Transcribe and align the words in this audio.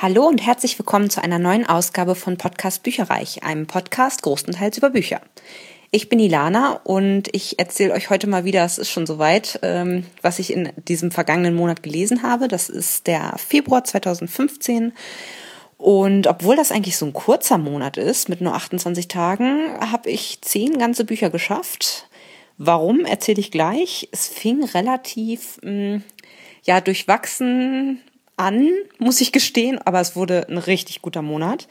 Hallo 0.00 0.28
und 0.28 0.38
herzlich 0.38 0.78
willkommen 0.78 1.10
zu 1.10 1.24
einer 1.24 1.40
neuen 1.40 1.66
Ausgabe 1.66 2.14
von 2.14 2.36
Podcast 2.36 2.84
Bücherreich, 2.84 3.42
einem 3.42 3.66
Podcast 3.66 4.22
großenteils 4.22 4.78
über 4.78 4.90
Bücher. 4.90 5.20
Ich 5.90 6.08
bin 6.08 6.20
Ilana 6.20 6.74
und 6.84 7.24
ich 7.34 7.58
erzähle 7.58 7.94
euch 7.94 8.08
heute 8.08 8.28
mal 8.28 8.44
wieder, 8.44 8.64
es 8.64 8.78
ist 8.78 8.90
schon 8.90 9.08
soweit, 9.08 9.58
ähm, 9.62 10.06
was 10.22 10.38
ich 10.38 10.52
in 10.52 10.70
diesem 10.76 11.10
vergangenen 11.10 11.56
Monat 11.56 11.82
gelesen 11.82 12.22
habe. 12.22 12.46
Das 12.46 12.68
ist 12.68 13.08
der 13.08 13.34
Februar 13.38 13.82
2015. 13.82 14.92
Und 15.78 16.28
obwohl 16.28 16.54
das 16.54 16.70
eigentlich 16.70 16.96
so 16.96 17.06
ein 17.06 17.12
kurzer 17.12 17.58
Monat 17.58 17.96
ist, 17.96 18.28
mit 18.28 18.40
nur 18.40 18.54
28 18.54 19.08
Tagen, 19.08 19.72
habe 19.80 20.10
ich 20.10 20.40
zehn 20.42 20.78
ganze 20.78 21.06
Bücher 21.06 21.30
geschafft. 21.30 22.08
Warum, 22.56 23.04
erzähle 23.04 23.40
ich 23.40 23.50
gleich. 23.50 24.08
Es 24.12 24.28
fing 24.28 24.62
relativ, 24.62 25.58
mm, 25.64 25.96
ja, 26.62 26.80
durchwachsen 26.80 28.00
an, 28.38 28.70
muss 28.98 29.20
ich 29.20 29.32
gestehen, 29.32 29.78
aber 29.84 30.00
es 30.00 30.16
wurde 30.16 30.46
ein 30.48 30.58
richtig 30.58 31.02
guter 31.02 31.22
Monat. 31.22 31.68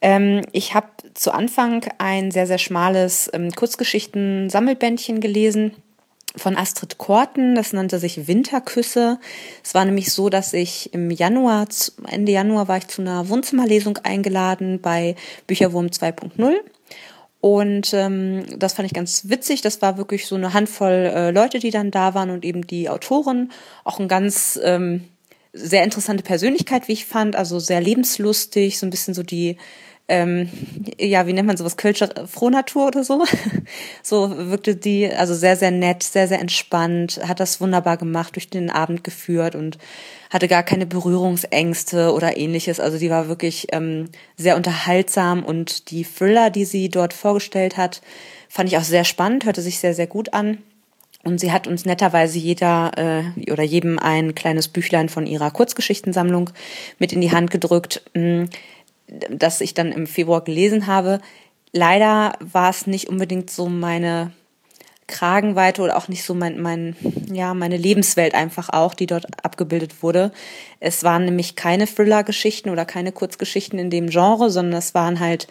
Ähm, 0.00 0.42
ich 0.52 0.74
habe 0.74 0.88
zu 1.14 1.32
Anfang 1.32 1.84
ein 1.98 2.30
sehr, 2.30 2.46
sehr 2.46 2.58
schmales 2.58 3.30
ähm, 3.32 3.50
Kurzgeschichten-Sammelbändchen 3.52 5.20
gelesen 5.20 5.72
von 6.36 6.56
Astrid 6.56 6.98
Korten. 6.98 7.54
Das 7.54 7.72
nannte 7.72 7.98
sich 7.98 8.26
Winterküsse. 8.26 9.18
Es 9.62 9.74
war 9.74 9.84
nämlich 9.84 10.12
so, 10.12 10.28
dass 10.28 10.52
ich 10.52 10.92
im 10.92 11.10
Januar, 11.10 11.66
Ende 12.08 12.32
Januar 12.32 12.68
war 12.68 12.78
ich 12.78 12.88
zu 12.88 13.02
einer 13.02 13.28
Wohnzimmerlesung 13.28 13.98
eingeladen 13.98 14.80
bei 14.80 15.14
Bücherwurm 15.46 15.86
2.0. 15.86 16.54
Und 17.40 17.92
ähm, 17.92 18.44
das 18.56 18.74
fand 18.74 18.86
ich 18.86 18.94
ganz 18.94 19.28
witzig. 19.28 19.62
Das 19.62 19.82
war 19.82 19.98
wirklich 19.98 20.26
so 20.26 20.36
eine 20.36 20.54
Handvoll 20.54 21.10
äh, 21.12 21.30
Leute, 21.32 21.58
die 21.58 21.70
dann 21.70 21.90
da 21.90 22.14
waren 22.14 22.30
und 22.30 22.44
eben 22.44 22.66
die 22.66 22.88
Autorin. 22.88 23.50
Auch 23.84 23.98
ein 23.98 24.08
ganz 24.08 24.58
ähm, 24.62 25.08
sehr 25.52 25.84
interessante 25.84 26.22
Persönlichkeit, 26.22 26.88
wie 26.88 26.92
ich 26.92 27.06
fand, 27.06 27.36
also 27.36 27.58
sehr 27.58 27.80
lebenslustig, 27.80 28.78
so 28.78 28.86
ein 28.86 28.90
bisschen 28.90 29.14
so 29.14 29.22
die, 29.22 29.58
ähm, 30.08 30.48
ja, 30.98 31.26
wie 31.26 31.32
nennt 31.32 31.46
man 31.46 31.56
sowas, 31.56 31.76
Kölsche 31.76 32.08
Frohnatur 32.26 32.86
oder 32.86 33.04
so. 33.04 33.24
so 34.02 34.50
wirkte 34.50 34.76
die, 34.76 35.10
also 35.10 35.34
sehr, 35.34 35.56
sehr 35.56 35.70
nett, 35.70 36.02
sehr, 36.02 36.26
sehr 36.26 36.40
entspannt, 36.40 37.20
hat 37.26 37.38
das 37.38 37.60
wunderbar 37.60 37.98
gemacht, 37.98 38.34
durch 38.34 38.48
den 38.48 38.70
Abend 38.70 39.04
geführt 39.04 39.54
und 39.54 39.78
hatte 40.30 40.48
gar 40.48 40.62
keine 40.62 40.86
Berührungsängste 40.86 42.12
oder 42.12 42.36
ähnliches. 42.36 42.80
Also 42.80 42.98
die 42.98 43.10
war 43.10 43.28
wirklich 43.28 43.68
ähm, 43.72 44.08
sehr 44.36 44.56
unterhaltsam 44.56 45.44
und 45.44 45.90
die 45.90 46.04
Thriller, 46.04 46.50
die 46.50 46.64
sie 46.64 46.88
dort 46.88 47.12
vorgestellt 47.12 47.76
hat, 47.76 48.00
fand 48.48 48.70
ich 48.70 48.78
auch 48.78 48.84
sehr 48.84 49.04
spannend, 49.04 49.44
hörte 49.44 49.62
sich 49.62 49.78
sehr, 49.78 49.94
sehr 49.94 50.06
gut 50.06 50.32
an. 50.32 50.58
Und 51.24 51.38
sie 51.38 51.52
hat 51.52 51.66
uns 51.66 51.84
netterweise 51.84 52.38
jeder 52.38 52.92
äh, 52.96 53.50
oder 53.50 53.62
jedem 53.62 53.98
ein 53.98 54.34
kleines 54.34 54.68
Büchlein 54.68 55.08
von 55.08 55.26
ihrer 55.26 55.50
Kurzgeschichtensammlung 55.50 56.50
mit 56.98 57.12
in 57.12 57.20
die 57.20 57.30
Hand 57.30 57.50
gedrückt, 57.50 58.02
mh, 58.14 58.22
hm, 58.22 58.48
das 59.30 59.60
ich 59.60 59.74
dann 59.74 59.92
im 59.92 60.06
Februar 60.06 60.42
gelesen 60.42 60.86
habe. 60.86 61.20
Leider 61.72 62.32
war 62.40 62.70
es 62.70 62.86
nicht 62.86 63.08
unbedingt 63.08 63.50
so 63.50 63.68
meine 63.68 64.32
Kragenweite 65.06 65.82
oder 65.82 65.96
auch 65.96 66.08
nicht 66.08 66.24
so 66.24 66.34
mein, 66.34 66.60
mein, 66.60 66.96
ja, 67.30 67.54
meine 67.54 67.76
Lebenswelt 67.76 68.34
einfach 68.34 68.70
auch, 68.70 68.94
die 68.94 69.06
dort 69.06 69.26
abgebildet 69.44 70.02
wurde. 70.02 70.32
Es 70.80 71.04
waren 71.04 71.24
nämlich 71.24 71.54
keine 71.54 71.86
Thriller-Geschichten 71.86 72.70
oder 72.70 72.84
keine 72.84 73.12
Kurzgeschichten 73.12 73.78
in 73.78 73.90
dem 73.90 74.08
Genre, 74.08 74.50
sondern 74.50 74.78
es 74.78 74.94
waren 74.94 75.20
halt, 75.20 75.48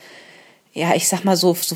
ja, 0.74 0.96
ich 0.96 1.08
sag 1.08 1.24
mal 1.24 1.36
so, 1.36 1.54
so 1.54 1.76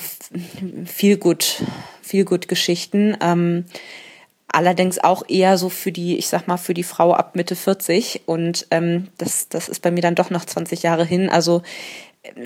viel 0.86 1.18
gut 1.18 1.64
Feelgood-Geschichten. 2.02 3.18
Ähm, 3.22 3.66
allerdings 4.48 5.00
auch 5.04 5.24
eher 5.28 5.58
so 5.58 5.70
für 5.70 5.92
die, 5.92 6.18
ich 6.18 6.28
sag 6.28 6.48
mal, 6.48 6.58
für 6.58 6.74
die 6.74 6.84
Frau 6.84 7.14
ab 7.14 7.36
Mitte 7.36 7.56
40. 7.56 8.22
Und 8.26 8.68
ähm, 8.72 9.08
das, 9.18 9.50
das 9.50 9.68
ist 9.70 9.82
bei 9.82 9.92
mir 9.92 10.02
dann 10.02 10.16
doch 10.16 10.30
noch 10.30 10.46
20 10.46 10.84
Jahre 10.84 11.06
hin. 11.06 11.30
Also 11.30 11.62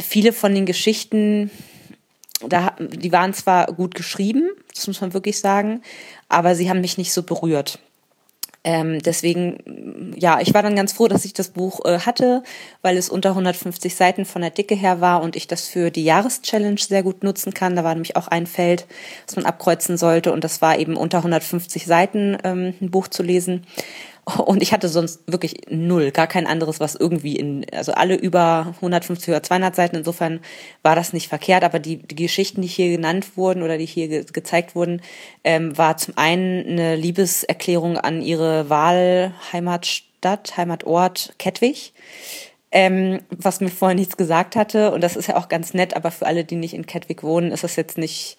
viele 0.01 0.33
von 0.33 0.55
den 0.55 0.65
Geschichten, 0.65 1.51
da, 2.47 2.75
die 2.79 3.11
waren 3.11 3.33
zwar 3.33 3.67
gut 3.67 3.95
geschrieben, 3.95 4.49
das 4.73 4.87
muss 4.87 5.01
man 5.01 5.13
wirklich 5.13 5.39
sagen, 5.39 5.81
aber 6.29 6.55
sie 6.55 6.69
haben 6.69 6.81
mich 6.81 6.97
nicht 6.97 7.13
so 7.13 7.23
berührt. 7.23 7.79
Ähm, 8.63 9.01
deswegen, 9.01 10.13
ja, 10.17 10.41
ich 10.41 10.53
war 10.53 10.61
dann 10.61 10.75
ganz 10.75 10.91
froh, 10.91 11.07
dass 11.07 11.23
ich 11.23 11.33
das 11.33 11.49
Buch 11.49 11.79
äh, 11.85 11.99
hatte, 11.99 12.43
weil 12.81 12.97
es 12.97 13.09
unter 13.09 13.29
150 13.29 13.95
Seiten 13.95 14.25
von 14.25 14.41
der 14.41 14.51
Dicke 14.51 14.75
her 14.75 14.99
war 14.99 15.21
und 15.21 15.37
ich 15.37 15.47
das 15.47 15.67
für 15.67 15.91
die 15.91 16.03
Jahreschallenge 16.03 16.77
sehr 16.77 17.03
gut 17.03 17.23
nutzen 17.23 17.53
kann. 17.53 17.75
Da 17.75 17.85
war 17.85 17.93
nämlich 17.93 18.17
auch 18.17 18.27
ein 18.27 18.47
Feld, 18.47 18.85
das 19.25 19.37
man 19.37 19.45
abkreuzen 19.45 19.97
sollte 19.97 20.33
und 20.33 20.43
das 20.43 20.61
war 20.61 20.77
eben 20.77 20.97
unter 20.97 21.19
150 21.19 21.85
Seiten 21.85 22.37
ähm, 22.43 22.73
ein 22.81 22.91
Buch 22.91 23.07
zu 23.07 23.23
lesen. 23.23 23.65
Und 24.37 24.61
ich 24.61 24.73
hatte 24.73 24.89
sonst 24.89 25.21
wirklich 25.27 25.61
null, 25.69 26.11
gar 26.11 26.27
kein 26.27 26.47
anderes, 26.47 26.79
was 26.79 26.95
irgendwie 26.95 27.35
in, 27.35 27.65
also 27.71 27.93
alle 27.93 28.15
über 28.15 28.73
150 28.75 29.29
oder 29.29 29.43
200 29.43 29.75
Seiten. 29.75 29.95
Insofern 29.97 30.39
war 30.83 30.95
das 30.95 31.13
nicht 31.13 31.27
verkehrt. 31.27 31.63
Aber 31.63 31.79
die, 31.79 31.97
die 31.97 32.15
Geschichten, 32.15 32.61
die 32.61 32.67
hier 32.67 32.91
genannt 32.91 33.37
wurden 33.37 33.63
oder 33.63 33.77
die 33.77 33.85
hier 33.85 34.07
ge 34.07 34.25
gezeigt 34.31 34.75
wurden, 34.75 35.01
ähm, 35.43 35.77
war 35.77 35.97
zum 35.97 36.17
einen 36.17 36.65
eine 36.67 36.95
Liebeserklärung 36.95 37.97
an 37.97 38.21
ihre 38.21 38.69
Wahlheimatstadt, 38.69 40.57
Heimatort 40.57 41.33
Kettwig. 41.37 41.93
Ähm, 42.71 43.21
was 43.31 43.61
mir 43.61 43.69
vorher 43.69 43.95
nichts 43.95 44.15
gesagt 44.15 44.55
hatte. 44.55 44.91
Und 44.91 45.01
das 45.01 45.15
ist 45.15 45.27
ja 45.27 45.37
auch 45.37 45.49
ganz 45.49 45.73
nett, 45.73 45.95
aber 45.95 46.11
für 46.11 46.27
alle, 46.27 46.43
die 46.43 46.55
nicht 46.55 46.75
in 46.75 46.85
Kettwig 46.85 47.23
wohnen, 47.23 47.51
ist 47.51 47.63
das 47.63 47.75
jetzt 47.75 47.97
nicht 47.97 48.37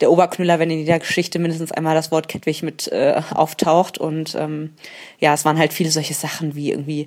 der 0.00 0.10
Oberknüller, 0.10 0.58
wenn 0.58 0.70
in 0.70 0.80
jeder 0.80 0.98
Geschichte 0.98 1.38
mindestens 1.38 1.72
einmal 1.72 1.94
das 1.94 2.10
Wort 2.10 2.28
Kettwig 2.28 2.62
mit 2.62 2.90
äh, 2.92 3.20
auftaucht. 3.30 3.98
Und 3.98 4.34
ähm, 4.34 4.74
ja, 5.18 5.34
es 5.34 5.44
waren 5.44 5.58
halt 5.58 5.72
viele 5.72 5.90
solche 5.90 6.14
Sachen 6.14 6.54
wie 6.54 6.70
irgendwie 6.70 7.06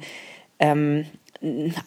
ähm, 0.60 1.06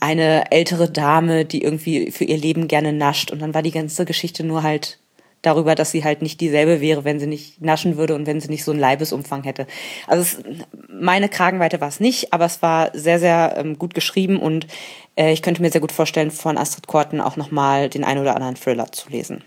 eine 0.01 0.51
ältere 0.51 0.91
Dame, 0.91 1.45
die 1.45 1.63
irgendwie 1.63 2.11
für 2.11 2.25
ihr 2.25 2.39
Leben 2.39 2.69
gerne 2.69 2.93
nascht. 2.93 3.31
Und 3.31 3.41
dann 3.43 3.55
war 3.55 3.63
die 3.63 3.71
ganze 3.71 4.05
Geschichte 4.05 4.45
nur 4.45 4.63
halt 4.63 4.99
darüber, 5.43 5.75
dass 5.75 5.91
sie 5.91 6.05
halt 6.05 6.23
nicht 6.23 6.41
dieselbe 6.41 6.81
wäre, 6.81 7.05
wenn 7.05 7.19
sie 7.19 7.27
nicht 7.27 7.61
naschen 7.61 7.97
würde 7.97 8.15
und 8.15 8.27
wenn 8.27 8.41
sie 8.41 8.49
nicht 8.49 8.65
so 8.65 8.71
einen 8.71 8.81
Leibesumfang 8.81 9.43
hätte. 9.43 9.67
Also 10.07 10.23
es, 10.23 10.43
meine 10.89 11.29
Kragenweite 11.29 11.81
war 11.81 11.89
es 11.89 12.01
nicht, 12.01 12.33
aber 12.33 12.45
es 12.45 12.63
war 12.63 12.91
sehr, 12.95 13.19
sehr 13.19 13.57
ähm, 13.59 13.77
gut 13.79 13.93
geschrieben 13.93 14.39
und 14.39 14.69
äh, 15.17 15.33
ich 15.33 15.43
könnte 15.43 15.61
mir 15.61 15.71
sehr 15.71 15.81
gut 15.81 15.93
vorstellen, 15.93 16.31
von 16.31 16.57
Astrid 16.57 16.87
Korten 16.87 17.21
auch 17.21 17.37
nochmal 17.37 17.89
den 17.89 18.05
ein 18.05 18.19
oder 18.19 18.37
anderen 18.37 18.55
Thriller 18.55 18.91
zu 18.93 19.11
lesen. 19.11 19.43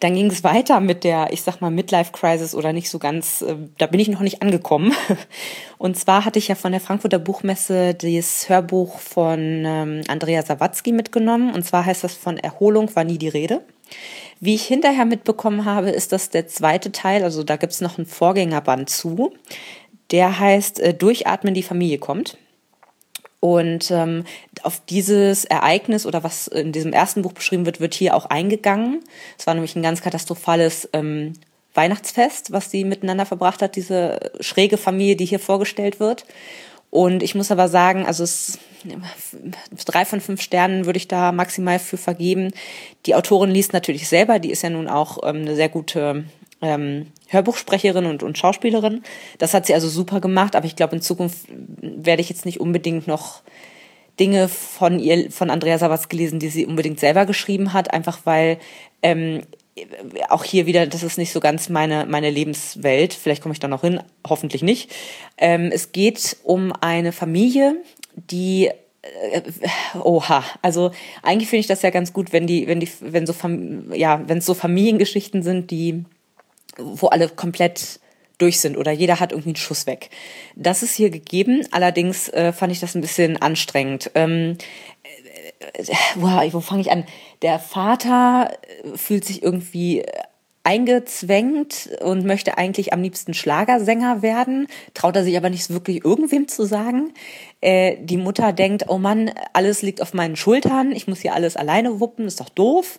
Dann 0.00 0.14
ging 0.14 0.26
es 0.26 0.44
weiter 0.44 0.80
mit 0.80 1.04
der, 1.04 1.32
ich 1.32 1.42
sag 1.42 1.60
mal, 1.60 1.70
Midlife-Crisis 1.70 2.54
oder 2.54 2.72
nicht 2.72 2.90
so 2.90 2.98
ganz, 2.98 3.42
äh, 3.42 3.56
da 3.78 3.86
bin 3.86 4.00
ich 4.00 4.08
noch 4.08 4.20
nicht 4.20 4.42
angekommen. 4.42 4.92
Und 5.78 5.96
zwar 5.96 6.24
hatte 6.24 6.38
ich 6.38 6.48
ja 6.48 6.54
von 6.54 6.72
der 6.72 6.80
Frankfurter 6.80 7.18
Buchmesse 7.18 7.94
das 7.94 8.48
Hörbuch 8.48 8.98
von 8.98 9.64
ähm, 9.66 10.02
Andrea 10.08 10.42
Sawatzki 10.42 10.92
mitgenommen. 10.92 11.52
Und 11.52 11.64
zwar 11.64 11.84
heißt 11.86 12.04
das 12.04 12.14
von 12.14 12.38
Erholung 12.38 12.94
war 12.94 13.04
nie 13.04 13.18
die 13.18 13.28
Rede. 13.28 13.62
Wie 14.40 14.54
ich 14.54 14.64
hinterher 14.64 15.04
mitbekommen 15.04 15.64
habe, 15.64 15.90
ist 15.90 16.12
das 16.12 16.30
der 16.30 16.48
zweite 16.48 16.92
Teil, 16.92 17.22
also 17.22 17.44
da 17.44 17.56
gibt's 17.56 17.80
noch 17.80 17.98
einen 17.98 18.06
Vorgängerband 18.06 18.90
zu. 18.90 19.32
Der 20.10 20.38
heißt 20.38 20.80
äh, 20.80 20.94
Durchatmen, 20.94 21.54
die 21.54 21.62
Familie 21.62 21.98
kommt. 21.98 22.36
Und 23.44 23.90
ähm, 23.90 24.24
auf 24.62 24.80
dieses 24.88 25.44
Ereignis 25.44 26.06
oder 26.06 26.24
was 26.24 26.48
in 26.48 26.72
diesem 26.72 26.94
ersten 26.94 27.20
Buch 27.20 27.34
beschrieben 27.34 27.66
wird, 27.66 27.78
wird 27.78 27.92
hier 27.92 28.16
auch 28.16 28.24
eingegangen. 28.24 29.04
Es 29.38 29.46
war 29.46 29.52
nämlich 29.52 29.76
ein 29.76 29.82
ganz 29.82 30.00
katastrophales 30.00 30.88
ähm, 30.94 31.34
Weihnachtsfest, 31.74 32.52
was 32.52 32.70
sie 32.70 32.84
miteinander 32.84 33.26
verbracht 33.26 33.60
hat, 33.60 33.76
diese 33.76 34.32
schräge 34.40 34.78
Familie, 34.78 35.16
die 35.16 35.26
hier 35.26 35.40
vorgestellt 35.40 36.00
wird. 36.00 36.24
Und 36.88 37.22
ich 37.22 37.34
muss 37.34 37.50
aber 37.50 37.68
sagen, 37.68 38.06
also 38.06 38.24
es 38.24 38.58
drei 39.84 40.06
von 40.06 40.22
fünf 40.22 40.40
Sternen 40.40 40.86
würde 40.86 40.96
ich 40.96 41.08
da 41.08 41.30
maximal 41.30 41.78
für 41.78 41.98
vergeben. 41.98 42.50
Die 43.04 43.14
Autorin 43.14 43.50
liest 43.50 43.74
natürlich 43.74 44.08
selber, 44.08 44.38
die 44.38 44.52
ist 44.52 44.62
ja 44.62 44.70
nun 44.70 44.88
auch 44.88 45.18
ähm, 45.22 45.42
eine 45.42 45.54
sehr 45.54 45.68
gute 45.68 46.24
ähm, 46.64 47.06
Hörbuchsprecherin 47.28 48.06
und, 48.06 48.22
und 48.22 48.38
Schauspielerin. 48.38 49.02
Das 49.38 49.54
hat 49.54 49.66
sie 49.66 49.74
also 49.74 49.88
super 49.88 50.20
gemacht, 50.20 50.56
aber 50.56 50.66
ich 50.66 50.76
glaube, 50.76 50.96
in 50.96 51.02
Zukunft 51.02 51.46
werde 51.80 52.22
ich 52.22 52.28
jetzt 52.28 52.46
nicht 52.46 52.60
unbedingt 52.60 53.06
noch 53.06 53.42
Dinge 54.18 54.48
von 54.48 54.98
ihr, 54.98 55.30
von 55.30 55.50
Andrea 55.50 55.78
Savas 55.78 56.08
gelesen, 56.08 56.38
die 56.38 56.48
sie 56.48 56.66
unbedingt 56.66 57.00
selber 57.00 57.26
geschrieben 57.26 57.72
hat, 57.72 57.92
einfach 57.92 58.20
weil 58.24 58.58
ähm, 59.02 59.42
auch 60.28 60.44
hier 60.44 60.66
wieder, 60.66 60.86
das 60.86 61.02
ist 61.02 61.18
nicht 61.18 61.32
so 61.32 61.40
ganz 61.40 61.68
meine, 61.68 62.06
meine 62.06 62.30
Lebenswelt. 62.30 63.12
Vielleicht 63.12 63.42
komme 63.42 63.52
ich 63.52 63.60
da 63.60 63.68
noch 63.68 63.80
hin, 63.80 64.00
hoffentlich 64.26 64.62
nicht. 64.62 64.90
Ähm, 65.36 65.70
es 65.72 65.92
geht 65.92 66.36
um 66.44 66.72
eine 66.80 67.10
Familie, 67.10 67.82
die 68.14 68.70
äh, 69.02 69.42
oha, 69.98 70.44
also 70.62 70.92
eigentlich 71.22 71.48
finde 71.48 71.60
ich 71.60 71.66
das 71.66 71.82
ja 71.82 71.90
ganz 71.90 72.12
gut, 72.12 72.32
wenn 72.32 72.46
die, 72.46 72.68
wenn 72.68 72.78
die, 72.78 72.88
wenn 73.00 73.26
so, 73.26 73.34
ja, 73.92 74.22
wenn 74.26 74.38
es 74.38 74.46
so 74.46 74.54
Familiengeschichten 74.54 75.42
sind, 75.42 75.70
die 75.72 76.04
wo 76.78 77.08
alle 77.08 77.28
komplett 77.28 78.00
durch 78.38 78.60
sind 78.60 78.76
oder 78.76 78.90
jeder 78.90 79.20
hat 79.20 79.32
irgendwie 79.32 79.50
einen 79.50 79.56
Schuss 79.56 79.86
weg. 79.86 80.10
Das 80.56 80.82
ist 80.82 80.94
hier 80.94 81.10
gegeben, 81.10 81.66
allerdings 81.70 82.28
äh, 82.30 82.52
fand 82.52 82.72
ich 82.72 82.80
das 82.80 82.94
ein 82.94 83.00
bisschen 83.00 83.40
anstrengend. 83.40 84.10
Ähm, 84.14 84.58
äh, 85.58 85.82
wow, 86.16 86.42
wo 86.52 86.60
fange 86.60 86.80
ich 86.80 86.90
an? 86.90 87.04
Der 87.42 87.58
Vater 87.58 88.50
äh, 88.82 88.96
fühlt 88.96 89.24
sich 89.24 89.42
irgendwie 89.42 90.04
eingezwängt 90.64 91.90
und 92.00 92.24
möchte 92.24 92.56
eigentlich 92.56 92.94
am 92.94 93.02
liebsten 93.02 93.34
Schlagersänger 93.34 94.22
werden, 94.22 94.66
traut 94.94 95.14
er 95.14 95.22
sich 95.22 95.36
aber 95.36 95.50
nicht 95.50 95.68
wirklich 95.68 96.02
irgendwem 96.04 96.48
zu 96.48 96.64
sagen. 96.64 97.12
Äh, 97.60 97.98
die 98.00 98.16
Mutter 98.16 98.54
denkt, 98.54 98.86
oh 98.88 98.96
Mann, 98.96 99.30
alles 99.52 99.82
liegt 99.82 100.00
auf 100.00 100.14
meinen 100.14 100.36
Schultern, 100.36 100.92
ich 100.92 101.06
muss 101.06 101.20
hier 101.20 101.34
alles 101.34 101.56
alleine 101.56 102.00
wuppen, 102.00 102.26
ist 102.26 102.40
doch 102.40 102.48
doof. 102.48 102.98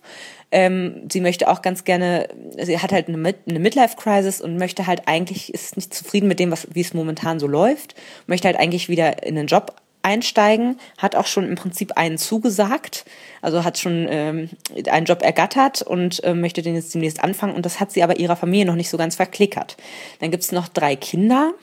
Ähm, 0.51 1.07
sie 1.11 1.21
möchte 1.21 1.49
auch 1.49 1.61
ganz 1.61 1.83
gerne, 1.83 2.29
sie 2.61 2.79
hat 2.79 2.91
halt 2.91 3.07
eine, 3.07 3.33
eine 3.47 3.59
Midlife-Crisis 3.59 4.41
und 4.41 4.57
möchte 4.57 4.87
halt 4.87 5.07
eigentlich, 5.07 5.53
ist 5.53 5.75
nicht 5.75 5.93
zufrieden 5.93 6.27
mit 6.27 6.39
dem, 6.39 6.51
was, 6.51 6.67
wie 6.73 6.81
es 6.81 6.93
momentan 6.93 7.39
so 7.39 7.47
läuft, 7.47 7.95
möchte 8.27 8.47
halt 8.47 8.57
eigentlich 8.57 8.87
wieder 8.87 9.23
in 9.23 9.35
den 9.35 9.47
Job 9.47 9.75
einsteigen, 10.03 10.79
hat 10.99 11.15
auch 11.15 11.25
schon 11.25 11.45
im 11.45 11.55
Prinzip 11.55 11.97
einen 11.97 12.19
zugesagt, 12.19 13.05
also 13.41 13.63
hat 13.63 13.79
schon 13.79 14.05
ähm, 14.07 14.49
einen 14.87 15.05
Job 15.05 15.23
ergattert 15.23 15.81
und 15.81 16.23
äh, 16.23 16.35
möchte 16.35 16.61
den 16.61 16.75
jetzt 16.75 16.93
demnächst 16.93 17.23
anfangen 17.23 17.55
und 17.55 17.65
das 17.65 17.79
hat 17.79 17.91
sie 17.91 18.03
aber 18.03 18.19
ihrer 18.19 18.35
Familie 18.35 18.67
noch 18.67 18.75
nicht 18.75 18.89
so 18.89 18.97
ganz 18.97 19.15
verklickert. 19.15 19.77
Dann 20.19 20.29
gibt's 20.29 20.51
noch 20.51 20.67
drei 20.67 20.95
Kinder, 20.95 21.53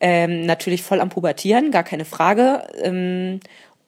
ähm, 0.00 0.46
natürlich 0.46 0.82
voll 0.82 1.00
am 1.00 1.10
Pubertieren, 1.10 1.70
gar 1.70 1.84
keine 1.84 2.04
Frage. 2.04 2.66
Ähm, 2.82 3.40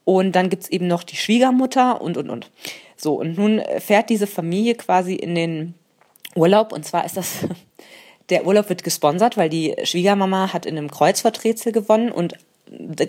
und 0.05 0.33
dann 0.33 0.51
gibt's 0.51 0.69
eben 0.69 0.87
noch 0.87 1.05
die 1.05 1.17
Schwiegermutter 1.17 2.01
und, 2.01 2.17
und, 2.17 2.29
und. 2.29 2.51
So, 3.03 3.15
und 3.15 3.37
nun 3.37 3.61
fährt 3.79 4.11
diese 4.11 4.29
Familie 4.29 4.77
quasi 4.77 5.15
in 5.15 5.35
den 5.35 5.75
Urlaub. 6.37 6.73
Und 6.73 6.85
zwar 6.85 7.05
ist 7.05 7.17
das 7.17 7.39
der 8.31 8.47
Urlaub 8.47 8.69
wird 8.69 8.85
gesponsert, 8.85 9.37
weil 9.37 9.49
die 9.49 9.75
Schwiegermama 9.83 10.53
hat 10.53 10.67
in 10.67 10.79
einem 10.79 10.91
Kreuzworträtsel 10.91 11.73
gewonnen. 11.73 12.13
Und 12.13 12.37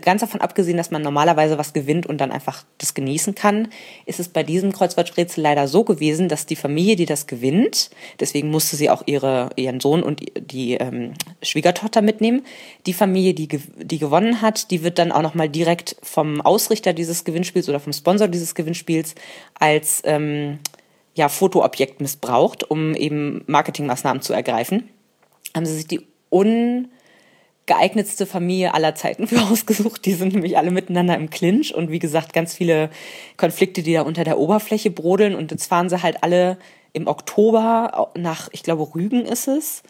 ganz 0.02 0.22
davon 0.22 0.42
abgesehen, 0.42 0.78
dass 0.78 0.92
man 0.92 1.02
normalerweise 1.02 1.58
was 1.58 1.74
gewinnt 1.74 2.06
und 2.06 2.20
dann 2.20 2.32
einfach 2.32 2.66
das 2.78 2.94
genießen 2.94 3.36
kann, 3.36 3.70
ist 4.06 4.20
es 4.20 4.30
bei 4.30 4.44
diesem 4.44 4.72
Kreuzworträtsel 4.72 5.44
leider 5.44 5.68
so 5.68 5.84
gewesen, 5.84 6.30
dass 6.30 6.46
die 6.46 6.56
Familie, 6.56 6.96
die 6.96 7.06
das 7.06 7.28
gewinnt, 7.28 7.90
deswegen 8.20 8.50
musste 8.50 8.76
sie 8.76 8.90
auch 8.90 9.04
ihre, 9.06 9.50
ihren 9.56 9.80
Sohn 9.80 10.04
und 10.04 10.22
die 10.38 10.74
ähm, 10.74 11.14
Schwiegertochter 11.42 12.02
mitnehmen, 12.02 12.44
die 12.86 12.94
Familie, 12.94 13.34
die, 13.34 13.48
die 13.48 14.00
gewonnen 14.00 14.42
hat, 14.42 14.72
die 14.72 14.84
wird 14.84 15.00
dann 15.00 15.12
auch 15.12 15.22
nochmal 15.22 15.50
direkt 15.50 15.96
vom 16.02 16.42
Ausrichter 16.42 16.94
dieses 16.94 17.24
Gewinnspiels 17.24 17.70
oder 17.70 17.80
vom 17.80 17.94
Sponsor 17.94 18.28
dieses 18.28 18.56
Gewinnspiels 18.56 19.16
als 19.60 20.02
ähm, 20.06 20.60
ja, 21.16 21.30
Fotoobjekt 21.30 22.02
missbraucht, 22.02 22.70
um 22.70 22.96
eben 22.96 23.44
Marketingmaßnahmen 23.48 24.22
zu 24.22 24.34
ergreifen. 24.34 24.90
Haben 25.56 25.66
sie 25.66 25.76
sich 25.76 25.88
die 25.88 26.02
un 26.32 26.90
geeignetste 27.66 28.26
Familie 28.26 28.74
aller 28.74 28.96
Zeiten 28.96 29.28
für 29.28 29.42
ausgesucht. 29.52 30.06
Die 30.06 30.14
sind 30.14 30.34
nämlich 30.34 30.58
alle 30.58 30.72
miteinander 30.72 31.16
im 31.16 31.30
Clinch 31.30 31.74
und 31.74 31.92
wie 31.92 32.00
gesagt, 32.00 32.34
ganz 32.34 32.54
viele 32.54 32.90
Konflikte, 33.38 33.84
die 33.84 33.94
da 33.94 34.02
unter 34.02 34.24
der 34.24 34.38
Oberfläche 34.38 34.92
brodeln. 34.92 35.36
Und 35.36 35.52
jetzt 35.52 35.68
fahren 35.68 35.90
sie 35.90 36.02
halt 36.02 36.24
alle 36.24 36.58
im 36.94 37.08
Oktober 37.08 38.12
nach, 38.16 38.50
ich 38.52 38.64
glaube, 38.64 38.94
Rügen 38.94 39.26
ist 39.26 39.48
es. 39.48 39.84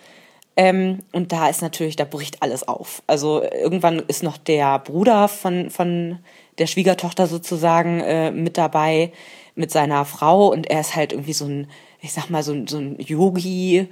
Ähm, 0.55 0.99
und 1.11 1.31
da 1.31 1.49
ist 1.49 1.61
natürlich, 1.61 1.95
da 1.95 2.05
bricht 2.05 2.43
alles 2.43 2.67
auf. 2.67 3.01
Also 3.07 3.41
irgendwann 3.41 3.99
ist 3.99 4.23
noch 4.23 4.37
der 4.37 4.77
Bruder 4.79 5.27
von, 5.27 5.69
von 5.69 6.19
der 6.59 6.67
Schwiegertochter 6.67 7.27
sozusagen 7.27 8.01
äh, 8.01 8.31
mit 8.31 8.57
dabei, 8.57 9.11
mit 9.55 9.71
seiner 9.71 10.05
Frau. 10.05 10.49
Und 10.49 10.69
er 10.69 10.81
ist 10.81 10.95
halt 10.95 11.11
irgendwie 11.11 11.33
so 11.33 11.45
ein, 11.45 11.67
ich 12.01 12.13
sag 12.13 12.29
mal, 12.29 12.43
so, 12.43 12.55
so 12.67 12.77
ein 12.77 12.97
Yogi, 12.99 13.87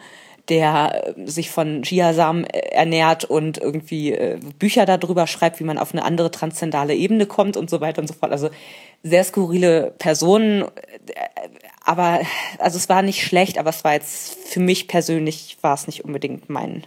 der 0.49 1.15
äh, 1.17 1.27
sich 1.29 1.49
von 1.49 1.83
Chiasamen 1.83 2.45
äh, 2.45 2.59
ernährt 2.71 3.25
und 3.25 3.57
irgendwie 3.57 4.13
äh, 4.13 4.39
Bücher 4.59 4.85
darüber 4.85 5.27
schreibt, 5.27 5.59
wie 5.59 5.63
man 5.63 5.77
auf 5.77 5.93
eine 5.93 6.03
andere 6.03 6.31
transzendale 6.31 6.95
Ebene 6.95 7.25
kommt 7.25 7.57
und 7.57 7.69
so 7.69 7.81
weiter 7.81 8.01
und 8.01 8.07
so 8.07 8.13
fort. 8.13 8.31
Also 8.31 8.49
sehr 9.03 9.23
skurrile 9.23 9.93
Personen, 9.97 10.65
aber 11.83 12.21
also 12.59 12.77
es 12.77 12.89
war 12.89 13.01
nicht 13.01 13.23
schlecht, 13.23 13.57
aber 13.57 13.69
es 13.69 13.83
war 13.83 13.93
jetzt 13.93 14.35
für 14.47 14.59
mich 14.59 14.87
persönlich 14.87 15.57
war 15.61 15.73
es 15.73 15.87
nicht 15.87 16.05
unbedingt 16.05 16.49
mein 16.49 16.85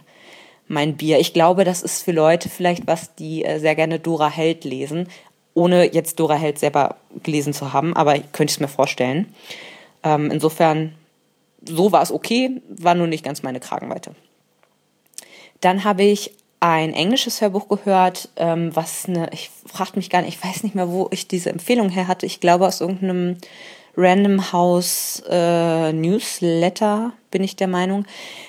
mein 0.67 0.97
Bier. 0.97 1.19
Ich 1.19 1.33
glaube, 1.33 1.63
das 1.63 1.83
ist 1.83 2.01
für 2.01 2.11
Leute 2.11 2.49
vielleicht 2.49 2.87
was, 2.87 3.13
die 3.13 3.45
sehr 3.57 3.75
gerne 3.75 3.99
Dora 3.99 4.31
Held 4.31 4.63
lesen, 4.63 5.09
ohne 5.53 5.93
jetzt 5.93 6.19
Dora 6.19 6.33
Held 6.33 6.57
selber 6.57 6.95
gelesen 7.21 7.53
zu 7.53 7.71
haben, 7.71 7.95
aber 7.95 8.13
könnte 8.17 8.49
ich 8.49 8.55
es 8.55 8.59
mir 8.59 8.67
vorstellen. 8.67 9.27
Ähm, 10.03 10.31
insofern 10.31 10.95
so 11.67 11.91
war 11.91 12.01
es 12.01 12.11
okay, 12.11 12.61
war 12.69 12.95
nur 12.95 13.07
nicht 13.07 13.23
ganz 13.23 13.43
meine 13.43 13.59
Kragenweite. 13.59 14.15
Dann 15.61 15.83
habe 15.83 16.03
ich 16.03 16.31
ein 16.59 16.93
englisches 16.93 17.41
Hörbuch 17.41 17.67
gehört, 17.67 18.29
ähm, 18.37 18.75
was 18.75 19.05
eine, 19.07 19.29
ich 19.33 19.51
frage 19.65 19.91
mich 19.95 20.09
gar 20.09 20.21
nicht, 20.21 20.37
ich 20.37 20.43
weiß 20.43 20.63
nicht 20.63 20.75
mehr, 20.75 20.89
wo 20.89 21.07
ich 21.11 21.27
diese 21.27 21.49
Empfehlung 21.49 21.89
her 21.89 22.07
hatte. 22.07 22.25
Ich 22.25 22.39
glaube 22.39 22.65
aus 22.65 22.81
irgendeinem 22.81 23.37
Random 23.97 24.51
House 24.51 25.23
äh, 25.29 25.93
Newsletter, 25.93 27.13
bin 27.31 27.43
ich 27.43 27.55
der 27.55 27.67
Meinung. 27.67 28.05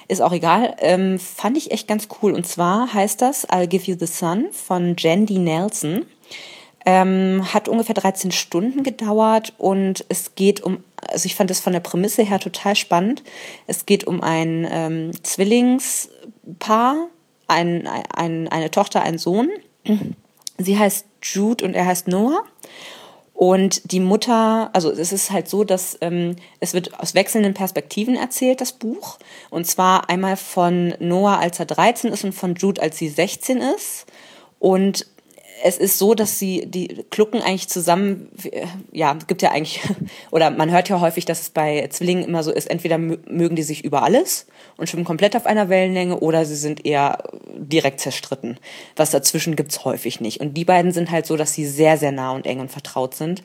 Ist 0.09 0.23
auch 0.23 0.33
egal. 0.33 0.77
Ähm, 0.81 1.19
fand 1.19 1.57
ich 1.57 1.71
echt 1.71 1.89
ganz 1.89 2.09
cool. 2.21 2.33
Und 2.33 2.47
zwar 2.47 2.93
heißt 2.93 3.23
das 3.23 3.49
I'll 3.49 3.67
Give 3.67 3.85
You 3.85 3.97
the 3.99 4.07
Sun 4.07 4.47
von 4.53 4.95
Jandy 4.97 5.39
Nelson. 5.39 6.07
Ähm, 6.85 7.43
hat 7.53 7.69
ungefähr 7.69 7.97
13 7.97 8.31
Stunden 8.31 8.85
gedauert 8.85 9.55
und 9.59 10.05
es 10.09 10.37
geht 10.37 10.63
um, 10.63 10.85
also 10.97 11.27
ich 11.27 11.35
fand 11.35 11.51
es 11.51 11.61
von 11.61 11.73
der 11.73 11.81
Prämisse 11.81 12.23
her 12.23 12.41
total 12.41 12.77
spannend. 12.77 13.23
Es 13.67 13.87
geht 13.87 14.07
um 14.07 14.23
ein 14.23 14.67
ähm, 14.71 15.11
Zwillingspaar, 15.23 17.09
ein, 17.49 17.87
ein, 17.87 18.49
eine 18.49 18.71
Tochter, 18.71 19.03
ein 19.03 19.19
Sohn. 19.19 19.51
Sie 20.59 20.79
heißt 20.79 21.07
Jude 21.23 21.65
und 21.65 21.75
er 21.75 21.87
heißt 21.87 22.09
Noah. 22.09 22.43
Und 23.35 23.93
die 23.93 24.01
Mutter, 24.01 24.71
also 24.73 24.91
es 24.91 25.13
ist 25.13 25.31
halt 25.31 25.47
so, 25.47 25.63
dass 25.63 25.99
ähm, 26.01 26.37
es 26.59 26.73
wird 26.73 26.99
aus 26.99 27.15
wechselnden 27.15 27.53
Perspektiven 27.53 28.17
erzählt, 28.17 28.63
das 28.63 28.73
Buch. 28.73 29.19
Und 29.51 29.67
zwar 29.67 30.09
einmal 30.09 30.39
von 30.39 30.95
Noah, 31.01 31.39
als 31.39 31.59
er 31.59 31.67
13 31.67 32.13
ist 32.13 32.25
und 32.25 32.33
von 32.33 32.55
Jude, 32.55 32.81
als 32.81 32.97
sie 32.97 33.11
16 33.11 33.59
ist. 33.59 34.07
Und 34.59 35.07
es 35.63 35.79
ist 35.79 35.99
so, 35.99 36.15
dass 36.15 36.39
sie 36.39 36.67
die 36.67 37.05
klucken 37.11 37.41
eigentlich 37.41 37.69
zusammen, 37.69 38.29
ja, 38.93 39.17
gibt 39.27 39.43
ja 39.43 39.51
eigentlich, 39.51 39.81
oder 40.31 40.51
man 40.51 40.71
hört 40.71 40.89
ja 40.89 41.01
häufig, 41.01 41.25
dass 41.25 41.41
es 41.41 41.51
bei 41.51 41.87
Zwillingen 41.89 42.25
immer 42.25 42.43
so 42.43 42.53
ist, 42.53 42.67
entweder 42.71 42.99
mögen 42.99 43.57
die 43.57 43.63
sich 43.63 43.85
über 43.85 44.03
alles 44.03 44.47
und 44.77 44.89
schwimmen 44.89 45.05
komplett 45.05 45.37
auf 45.37 45.47
einer 45.47 45.69
Wellenlänge 45.69 46.19
oder 46.19 46.45
sie 46.45 46.57
sind 46.57 46.85
eher 46.85 47.19
direkt 47.55 48.01
zerstritten. 48.01 48.59
Was 48.97 49.11
dazwischen 49.11 49.57
gibt's 49.57 49.85
häufig 49.85 50.21
nicht. 50.21 50.41
Und 50.41 50.55
die 50.55 50.65
beiden 50.65 50.93
sind 50.93 51.11
halt 51.11 51.27
so, 51.27 51.37
dass 51.37 51.53
sie 51.53 51.67
sehr, 51.67 51.97
sehr 51.97 52.13
nah 52.13 52.33
und 52.33 52.47
eng 52.47 52.61
und 52.61 52.71
vertraut 52.71 53.15
sind. 53.15 53.43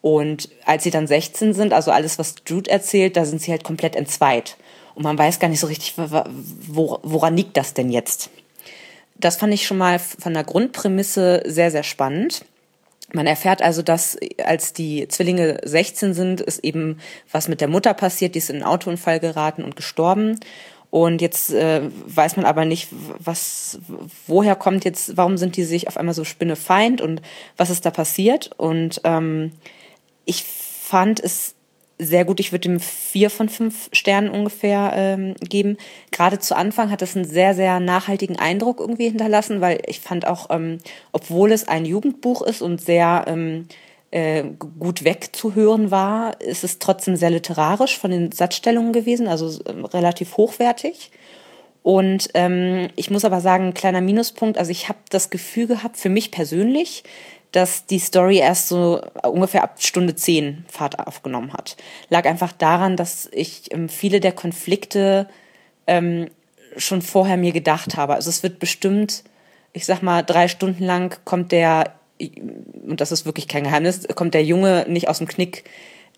Und 0.00 0.50
als 0.66 0.84
sie 0.84 0.90
dann 0.90 1.06
16 1.06 1.54
sind, 1.54 1.72
also 1.72 1.90
alles, 1.90 2.18
was 2.18 2.34
Jude 2.46 2.70
erzählt, 2.70 3.16
da 3.16 3.24
sind 3.24 3.40
sie 3.40 3.50
halt 3.50 3.64
komplett 3.64 3.96
entzweit. 3.96 4.58
Und 4.94 5.02
man 5.02 5.18
weiß 5.18 5.40
gar 5.40 5.48
nicht 5.48 5.60
so 5.60 5.66
richtig, 5.66 5.94
woran 5.96 7.36
liegt 7.36 7.56
das 7.56 7.74
denn 7.74 7.90
jetzt? 7.90 8.30
Das 9.16 9.36
fand 9.36 9.54
ich 9.54 9.66
schon 9.66 9.78
mal 9.78 9.98
von 9.98 10.34
der 10.34 10.44
Grundprämisse 10.44 11.42
sehr, 11.46 11.70
sehr 11.70 11.82
spannend. 11.82 12.44
Man 13.12 13.26
erfährt 13.26 13.62
also, 13.62 13.82
dass 13.82 14.18
als 14.42 14.72
die 14.72 15.06
Zwillinge 15.08 15.60
16 15.62 16.14
sind, 16.14 16.40
ist 16.40 16.64
eben 16.64 16.98
was 17.30 17.48
mit 17.48 17.60
der 17.60 17.68
Mutter 17.68 17.94
passiert, 17.94 18.34
die 18.34 18.38
ist 18.38 18.50
in 18.50 18.56
einen 18.56 18.64
Autounfall 18.64 19.20
geraten 19.20 19.62
und 19.62 19.76
gestorben. 19.76 20.40
Und 20.90 21.20
jetzt 21.20 21.52
äh, 21.52 21.82
weiß 22.06 22.36
man 22.36 22.46
aber 22.46 22.64
nicht, 22.64 22.88
was, 22.90 23.78
woher 24.26 24.54
kommt 24.54 24.84
jetzt, 24.84 25.16
warum 25.16 25.36
sind 25.36 25.56
die 25.56 25.64
sich 25.64 25.88
auf 25.88 25.96
einmal 25.96 26.14
so 26.14 26.24
spinnefeind 26.24 27.00
und 27.00 27.20
was 27.56 27.70
ist 27.70 27.84
da 27.84 27.90
passiert. 27.90 28.50
Und 28.56 29.00
ähm, 29.04 29.52
ich 30.24 30.44
fand 30.44 31.18
es 31.18 31.53
sehr 31.98 32.24
gut. 32.24 32.40
Ich 32.40 32.52
würde 32.52 32.68
ihm 32.68 32.80
vier 32.80 33.30
von 33.30 33.48
fünf 33.48 33.88
Sternen 33.92 34.30
ungefähr 34.30 34.92
ähm, 34.94 35.34
geben. 35.40 35.76
Gerade 36.10 36.38
zu 36.38 36.56
Anfang 36.56 36.90
hat 36.90 37.02
es 37.02 37.14
einen 37.14 37.24
sehr, 37.24 37.54
sehr 37.54 37.80
nachhaltigen 37.80 38.38
Eindruck 38.38 38.80
irgendwie 38.80 39.08
hinterlassen, 39.08 39.60
weil 39.60 39.80
ich 39.86 40.00
fand 40.00 40.26
auch, 40.26 40.50
ähm, 40.50 40.78
obwohl 41.12 41.52
es 41.52 41.68
ein 41.68 41.84
Jugendbuch 41.84 42.42
ist 42.42 42.62
und 42.62 42.80
sehr 42.80 43.24
ähm, 43.28 43.68
äh, 44.10 44.44
gut 44.78 45.04
wegzuhören 45.04 45.90
war, 45.90 46.40
ist 46.40 46.64
es 46.64 46.78
trotzdem 46.78 47.16
sehr 47.16 47.30
literarisch 47.30 47.98
von 47.98 48.10
den 48.10 48.32
Satzstellungen 48.32 48.92
gewesen, 48.92 49.28
also 49.28 49.60
ähm, 49.68 49.84
relativ 49.84 50.36
hochwertig. 50.36 51.10
Und 51.82 52.30
ähm, 52.34 52.88
ich 52.96 53.10
muss 53.10 53.24
aber 53.24 53.40
sagen, 53.40 53.66
ein 53.66 53.74
kleiner 53.74 54.00
Minuspunkt, 54.00 54.56
also 54.56 54.70
ich 54.70 54.88
habe 54.88 54.98
das 55.10 55.30
Gefühl 55.30 55.66
gehabt, 55.66 55.96
für 55.98 56.08
mich 56.08 56.30
persönlich, 56.30 57.04
dass 57.54 57.86
die 57.86 58.00
Story 58.00 58.38
erst 58.38 58.66
so 58.66 59.00
ungefähr 59.22 59.62
ab 59.62 59.76
Stunde 59.78 60.16
10 60.16 60.64
Fahrt 60.68 60.98
aufgenommen 60.98 61.52
hat. 61.52 61.76
Lag 62.08 62.26
einfach 62.26 62.50
daran, 62.50 62.96
dass 62.96 63.28
ich 63.32 63.72
ähm, 63.72 63.88
viele 63.88 64.18
der 64.18 64.32
Konflikte 64.32 65.28
ähm, 65.86 66.28
schon 66.76 67.00
vorher 67.00 67.36
mir 67.36 67.52
gedacht 67.52 67.96
habe. 67.96 68.14
Also 68.14 68.28
es 68.28 68.42
wird 68.42 68.58
bestimmt, 68.58 69.22
ich 69.72 69.86
sag 69.86 70.02
mal, 70.02 70.22
drei 70.22 70.48
Stunden 70.48 70.82
lang 70.82 71.16
kommt 71.24 71.52
der, 71.52 71.94
und 72.18 73.00
das 73.00 73.12
ist 73.12 73.24
wirklich 73.24 73.46
kein 73.46 73.62
Geheimnis, 73.62 74.08
kommt 74.16 74.34
der 74.34 74.44
Junge 74.44 74.84
nicht 74.88 75.08
aus 75.08 75.18
dem 75.18 75.28
Knick, 75.28 75.62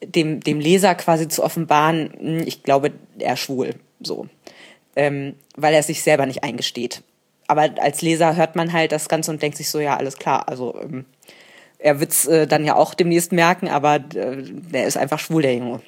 dem, 0.02 0.40
dem 0.40 0.58
Leser 0.58 0.94
quasi 0.94 1.28
zu 1.28 1.44
offenbaren, 1.44 2.14
hm, 2.18 2.42
ich 2.46 2.62
glaube, 2.62 2.92
er 3.18 3.36
schwul. 3.36 3.74
So. 4.00 4.26
Ähm, 4.94 5.34
weil 5.54 5.74
er 5.74 5.82
sich 5.82 6.02
selber 6.02 6.24
nicht 6.24 6.44
eingesteht 6.44 7.02
aber 7.48 7.70
als 7.80 8.02
Leser 8.02 8.36
hört 8.36 8.56
man 8.56 8.72
halt 8.72 8.92
das 8.92 9.08
Ganze 9.08 9.30
und 9.30 9.42
denkt 9.42 9.56
sich 9.56 9.70
so, 9.70 9.78
ja, 9.78 9.96
alles 9.96 10.16
klar. 10.16 10.48
Also 10.48 10.74
ähm, 10.80 11.04
er 11.78 12.00
wird's 12.00 12.26
äh, 12.26 12.46
dann 12.46 12.64
ja 12.64 12.76
auch 12.76 12.94
demnächst 12.94 13.32
merken, 13.32 13.68
aber 13.68 13.96
äh, 13.96 14.42
der 14.42 14.86
ist 14.86 14.96
einfach 14.96 15.18
schwul, 15.18 15.42
der 15.42 15.54
Junge. 15.54 15.80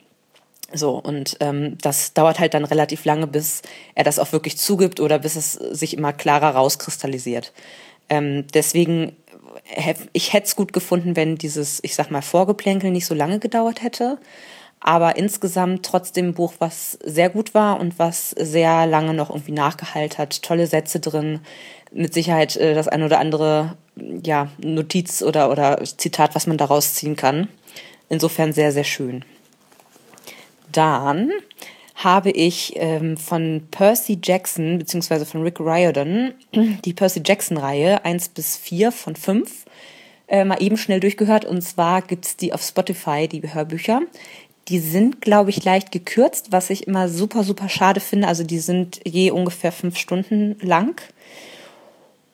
So, 0.73 0.99
und 0.99 1.39
ähm, 1.41 1.79
das 1.81 2.13
dauert 2.13 2.39
halt 2.39 2.53
dann 2.53 2.65
relativ 2.65 3.07
lange, 3.07 3.27
bis 3.27 3.63
er 3.95 4.05
das 4.05 4.19
auch 4.19 4.33
wirklich 4.33 4.59
zugibt 4.59 5.01
oder 5.01 5.19
bis 5.19 5.35
es 5.35 5.53
sich 5.53 5.97
immer 5.97 6.13
klarer 6.13 6.51
rauskristallisiert. 6.51 7.53
Ähm, 8.11 8.47
deswegen, 8.53 9.17
ich 10.13 10.33
hätte 10.35 10.47
es 10.47 10.57
gut 10.57 10.75
gefunden, 10.75 11.17
wenn 11.17 11.37
dieses, 11.37 11.81
ich 11.83 11.95
sag 11.95 12.11
mal, 12.11 12.21
Vorgeplänkel 12.21 12.91
nicht 12.91 13.07
so 13.07 13.15
lange 13.15 13.39
gedauert 13.39 13.83
hätte. 13.83 14.19
Aber 14.81 15.17
insgesamt 15.17 15.85
trotzdem 15.85 16.29
ein 16.29 16.35
Buch, 16.35 16.55
was 16.59 16.93
sehr 17.05 17.31
gut 17.31 17.53
war 17.55 17.81
und 17.81 17.99
was 17.99 18.31
sehr 18.31 18.87
lange 18.87 19.13
noch 19.13 19.31
irgendwie 19.31 19.53
nachgeheilt 19.53 20.19
hat. 20.19 20.43
Tolle 20.43 20.67
Sätze 20.67 21.01
drin, 21.01 21.41
mit 21.93 22.15
Sicherheit 22.15 22.57
äh, 22.57 22.75
das 22.75 22.89
ein 22.89 23.03
oder 23.03 23.19
andere 23.19 23.77
ja, 24.25 24.49
Notiz 24.59 25.23
oder, 25.23 25.51
oder 25.51 25.83
Zitat, 25.85 26.35
was 26.35 26.47
man 26.47 26.59
daraus 26.59 26.95
ziehen 26.95 27.17
kann. 27.17 27.49
Insofern 28.09 28.53
sehr, 28.53 28.73
sehr 28.73 28.85
schön. 28.85 29.25
Dann 30.73 31.31
habe 31.95 32.31
ich 32.31 32.75
ähm, 32.77 33.17
von 33.17 33.67
Percy 33.71 34.19
Jackson 34.23 34.79
beziehungsweise 34.79 35.27
von 35.27 35.43
Rick 35.43 35.59
Riordan 35.59 36.35
die 36.85 36.93
Percy 36.93 37.23
Jackson-Reihe 37.25 38.05
1 38.05 38.31
bis 38.31 38.57
4 38.57 38.93
von 38.93 39.17
5 39.17 39.65
äh, 40.29 40.45
mal 40.45 40.63
eben 40.63 40.77
schnell 40.77 41.01
durchgehört. 41.01 41.45
Und 41.45 41.63
zwar 41.63 42.03
gibt's 42.03 42.37
die 42.37 42.53
auf 42.53 42.63
Spotify, 42.63 43.27
die 43.27 43.43
Hörbücher. 43.53 44.03
Die 44.69 44.81
sind, 44.81 45.21
glaube 45.21 45.51
ich, 45.51 45.65
leicht 45.65 45.93
gekürzt, 45.93 46.53
was 46.53 46.71
ich 46.71 46.87
immer 46.87 47.09
super, 47.09 47.43
super 47.43 47.69
schade 47.69 48.01
finde. 48.01 48.29
Also 48.29 48.45
die 48.45 48.59
sind 48.59 49.01
je 49.07 49.31
ungefähr 49.31 49.73
fünf 49.73 49.97
Stunden 49.97 50.57
lang. 50.61 51.01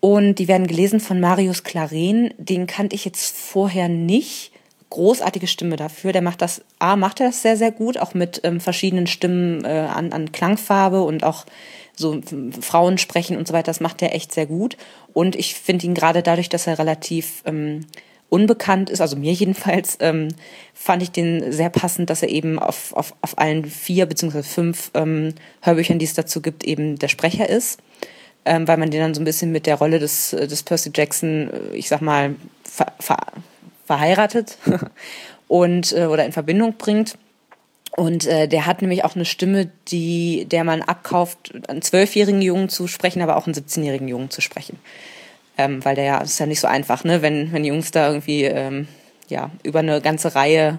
Und 0.01 0.35
die 0.35 0.49
werden 0.49 0.67
gelesen 0.67 1.01
von 1.01 1.21
Marius 1.21 1.63
Claren. 1.63 2.35
Den 2.37 2.67
kannte 2.67 2.95
ich 2.95 3.05
jetzt 3.05 3.37
vorher 3.37 3.89
nicht 3.89 4.53
großartige 4.91 5.47
Stimme 5.47 5.77
dafür. 5.77 6.13
Der 6.13 6.23
macht 6.23 6.43
das, 6.43 6.63
A, 6.79 6.97
macht 6.97 7.21
er 7.21 7.29
das 7.29 7.43
sehr, 7.43 7.57
sehr 7.57 7.73
gut, 7.73 7.99
auch 7.99 8.15
mit 8.15 8.41
ähm, 8.45 8.61
verschiedenen 8.61 9.07
Stimmen 9.07 9.65
äh, 9.65 9.69
an, 9.69 10.13
an 10.13 10.31
Klangfarbe 10.31 11.03
und 11.03 11.25
auch 11.25 11.47
so 11.97 12.21
Frauen 12.61 12.99
sprechen 12.99 13.37
und 13.37 13.49
so 13.49 13.55
weiter. 13.55 13.67
Das 13.67 13.81
macht 13.81 14.03
er 14.03 14.15
echt 14.15 14.33
sehr 14.33 14.47
gut. 14.47 14.77
Und 15.13 15.37
ich 15.37 15.55
finde 15.55 15.87
ihn 15.87 15.95
gerade 15.95 16.23
dadurch, 16.23 16.49
dass 16.49 16.67
er 16.67 16.79
relativ 16.79 17.43
ähm, 17.47 17.87
unbekannt 18.35 18.91
ist, 18.91 19.01
also 19.01 19.17
mir 19.17 19.33
jedenfalls, 19.45 19.97
ähm, 20.01 20.29
fand 20.75 21.03
ich 21.03 21.13
den 21.13 21.53
sehr 21.53 21.71
passend, 21.71 22.11
dass 22.11 22.23
er 22.23 22.29
eben 22.29 22.59
auf, 22.59 22.93
auf, 22.93 23.15
auf 23.21 23.39
allen 23.39 23.65
vier 23.65 24.07
beziehungsweise 24.07 24.49
fünf 24.49 24.91
ähm, 24.95 25.35
Hörbüchern, 25.63 26.01
die 26.01 26.05
es 26.05 26.15
dazu 26.15 26.43
gibt, 26.43 26.65
eben 26.65 26.99
der 26.99 27.09
Sprecher 27.09 27.49
ist. 27.49 27.81
Ähm, 28.47 28.69
weil 28.69 28.77
man 28.77 28.91
den 28.91 29.01
dann 29.01 29.15
so 29.15 29.23
ein 29.23 29.25
bisschen 29.25 29.53
mit 29.53 29.65
der 29.65 29.77
Rolle 29.77 29.99
des, 29.99 30.31
des 30.31 30.63
Percy 30.65 30.91
Jackson, 30.95 31.49
äh, 31.51 31.77
ich 31.77 31.89
sag 31.89 32.03
mal, 32.03 32.35
ver, 32.63 32.93
ver, 33.01 33.17
verheiratet 33.87 34.59
und 35.49 35.93
äh, 35.93 36.07
oder 36.07 36.27
in 36.27 36.33
Verbindung 36.33 36.75
bringt. 36.77 37.17
Und 37.97 38.27
äh, 38.27 38.49
der 38.49 38.67
hat 38.67 38.83
nämlich 38.83 39.05
auch 39.05 39.15
eine 39.15 39.25
Stimme, 39.25 39.71
die 39.89 40.47
der 40.47 40.65
man 40.65 40.83
abkauft, 40.83 41.55
einen 41.69 41.81
zwölfjährigen 41.81 42.43
Jungen 42.43 42.69
zu 42.69 42.89
sprechen, 42.89 43.23
aber 43.23 43.37
auch 43.37 43.47
einen 43.47 43.55
17-jährigen 43.55 44.09
Jungen 44.09 44.31
zu 44.31 44.41
sprechen. 44.41 44.79
Ähm, 45.57 45.85
weil 45.85 45.95
der 45.95 46.05
ja, 46.05 46.19
ist 46.19 46.39
ja 46.41 46.47
nicht 46.47 46.61
so 46.61 46.67
einfach, 46.67 47.05
ne? 47.05 47.23
Wenn, 47.23 47.53
wenn 47.53 47.65
Jungs 47.65 47.91
da 47.91 48.09
irgendwie 48.09 48.45
ähm, 48.45 48.89
ja, 49.29 49.51
über 49.63 49.79
eine 49.81 50.01
ganze 50.01 50.35
Reihe 50.35 50.79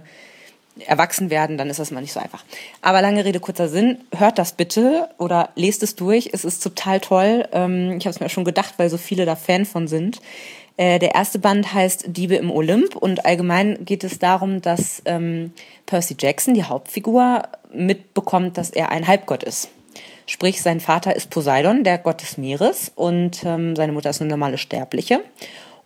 erwachsen 0.86 1.30
werden, 1.30 1.58
dann 1.58 1.70
ist 1.70 1.80
das 1.80 1.92
mal 1.92 2.02
nicht 2.02 2.12
so 2.12 2.20
einfach. 2.20 2.44
Aber 2.82 3.02
lange 3.02 3.24
Rede, 3.24 3.40
kurzer 3.40 3.70
Sinn, 3.70 4.00
hört 4.16 4.38
das 4.38 4.54
bitte 4.54 5.10
oder 5.18 5.50
lest 5.56 5.84
es 5.84 5.96
durch. 5.96 6.30
Es 6.34 6.44
ist 6.44 6.62
total 6.62 7.00
toll. 7.00 7.48
Ähm, 7.54 7.98
ich 7.98 8.06
habe 8.06 8.14
es 8.14 8.20
mir 8.20 8.30
schon 8.30 8.44
gedacht, 8.44 8.74
weil 8.78 8.90
so 8.90 8.98
viele 8.98 9.26
da 9.26 9.36
Fan 9.36 9.66
von 9.66 9.88
sind. 9.88 10.20
Äh, 10.78 11.00
der 11.00 11.16
erste 11.16 11.40
Band 11.40 11.74
heißt 11.74 12.06
Diebe 12.08 12.36
im 12.36 12.52
Olymp 12.52 12.96
und 12.96 13.26
allgemein 13.26 13.86
geht 13.86 14.04
es 14.04 14.20
darum, 14.20 14.62
dass 14.62 15.02
ähm, 15.06 15.54
Percy 15.86 16.18
Jackson, 16.20 16.54
die 16.54 16.64
Hauptfigur, 16.64 17.44
mitbekommt, 17.72 18.58
dass 18.58 18.70
er 18.72 18.90
ein 18.90 19.08
Halbgott 19.08 19.44
ist. 19.44 19.70
Sprich, 20.28 20.62
sein 20.62 20.80
Vater 20.80 21.16
ist 21.16 21.30
Poseidon, 21.30 21.84
der 21.84 21.98
Gott 21.98 22.22
des 22.22 22.38
Meeres, 22.38 22.92
und 22.96 23.44
ähm, 23.46 23.76
seine 23.76 23.92
Mutter 23.92 24.10
ist 24.10 24.22
eine 24.22 24.30
normale 24.30 24.58
Sterbliche. 24.58 25.22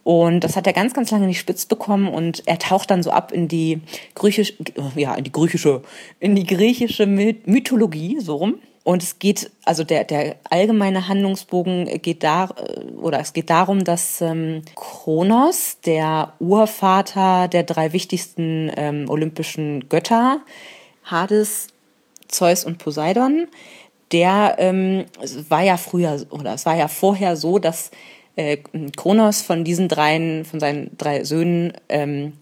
Und 0.04 0.44
das 0.44 0.56
hat 0.56 0.66
er 0.66 0.74
ganz, 0.74 0.94
ganz 0.94 1.12
lange 1.12 1.28
nicht 1.28 1.40
spitz 1.40 1.66
bekommen 1.66 2.08
und 2.08 2.42
er 2.48 2.58
taucht 2.58 2.90
dann 2.90 3.04
so 3.04 3.12
ab 3.12 3.32
in 3.32 3.48
die 3.48 3.82
griechische, 4.16 4.54
ja, 4.96 5.14
in 5.14 5.24
die 5.24 5.32
griechische, 5.32 5.82
in 6.20 6.36
die 6.36 6.46
griechische 6.46 7.06
Mythologie, 7.06 8.20
so 8.20 8.38
rum. 8.38 8.60
Und 8.84 9.04
es 9.04 9.20
geht, 9.20 9.52
also 9.66 9.84
der, 9.84 10.06
der 10.06 10.38
allgemeine 10.50 11.08
Handlungsbogen 11.08 12.02
geht 12.02 12.24
da, 12.24 12.50
oder 13.00 13.20
es 13.20 13.34
geht 13.34 13.50
darum, 13.50 13.84
dass 13.84 14.22
ähm, 14.22 14.64
Kronos, 14.74 15.78
der 15.86 16.34
Urvater 16.40 17.48
der 17.48 17.64
drei 17.64 17.94
wichtigsten 17.94 18.72
ähm, 18.78 19.08
olympischen 19.10 19.90
Götter, 19.90 20.40
Hades, 21.04 21.68
Zeus 22.30 22.66
und 22.66 22.78
Poseidon, 22.80 23.48
der 24.12 24.56
ähm, 24.60 25.06
war 25.50 25.62
ja 25.62 25.78
früher, 25.78 26.26
oder 26.30 26.54
es 26.54 26.66
war 26.66 26.76
ja 26.76 26.88
vorher 26.88 27.36
so, 27.36 27.60
dass 27.60 27.92
äh, 28.36 28.58
Kronos 28.96 29.42
von 29.42 29.64
diesen 29.64 29.88
dreien, 29.88 30.46
von 30.46 30.60
seinen 30.60 30.98
drei 30.98 31.24
Söhnen, 31.24 31.74
ähm, 31.90 32.34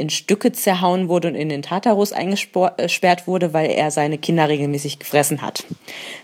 in 0.00 0.08
Stücke 0.08 0.50
zerhauen 0.50 1.08
wurde 1.08 1.28
und 1.28 1.34
in 1.34 1.50
den 1.50 1.60
Tartarus 1.60 2.12
eingesperrt 2.12 3.26
wurde, 3.26 3.52
weil 3.52 3.70
er 3.70 3.90
seine 3.90 4.16
Kinder 4.16 4.48
regelmäßig 4.48 4.98
gefressen 4.98 5.42
hat. 5.42 5.66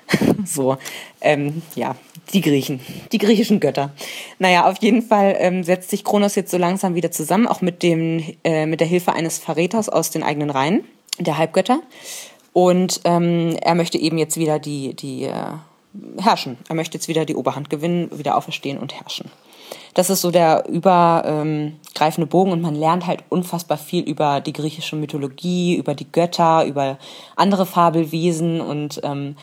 so, 0.47 0.79
ähm, 1.21 1.61
ja, 1.75 1.95
die 2.33 2.41
Griechen, 2.41 2.81
die 3.13 3.19
griechischen 3.19 3.61
Götter. 3.61 3.93
Naja, 4.39 4.67
auf 4.67 4.79
jeden 4.79 5.03
Fall 5.03 5.37
ähm, 5.39 5.63
setzt 5.63 5.91
sich 5.91 6.05
Kronos 6.05 6.37
jetzt 6.37 6.51
so 6.51 6.57
langsam 6.57 6.95
wieder 6.95 7.11
zusammen, 7.11 7.47
auch 7.47 7.61
mit, 7.61 7.83
dem, 7.83 8.25
äh, 8.45 8.65
mit 8.65 8.81
der 8.81 8.87
Hilfe 8.87 9.13
eines 9.13 9.39
Verräters 9.39 9.91
aus 9.91 10.11
den 10.11 10.23
eigenen 10.23 10.49
Reihen, 10.49 10.85
der 11.19 11.37
Halbgötter. 11.37 11.83
Und 12.57 13.03
ähm, 13.05 13.55
er 13.61 13.75
möchte 13.75 13.99
eben 13.99 14.17
jetzt 14.17 14.39
wieder 14.39 14.59
die, 14.59 14.95
die 14.97 15.25
äh, 15.25 15.35
herrschen. 16.17 16.57
Er 16.71 16.75
möchte 16.75 16.97
jetzt 16.97 17.07
wieder 17.07 17.27
die 17.27 17.35
Oberhand 17.35 17.69
gewinnen, 17.69 18.09
wieder 18.19 18.35
auferstehen 18.35 18.79
und 18.79 18.95
herrschen. 18.95 19.31
Das 19.93 20.09
ist 20.09 20.23
so 20.23 20.31
der 20.31 20.67
übergreifende 20.67 22.27
Bogen 22.27 22.53
und 22.53 22.63
man 22.63 22.75
lernt 22.75 23.07
halt 23.07 23.25
unfassbar 23.29 23.77
viel 23.77 24.05
über 24.05 24.41
die 24.41 24.55
griechische 24.55 24.97
Mythologie, 24.97 25.77
über 25.77 25.95
die 25.95 26.11
Götter, 26.11 26.65
über 26.65 26.97
andere 27.37 27.67
Fabelwesen 27.67 28.63
und 28.63 29.03
ähm, 29.05 29.37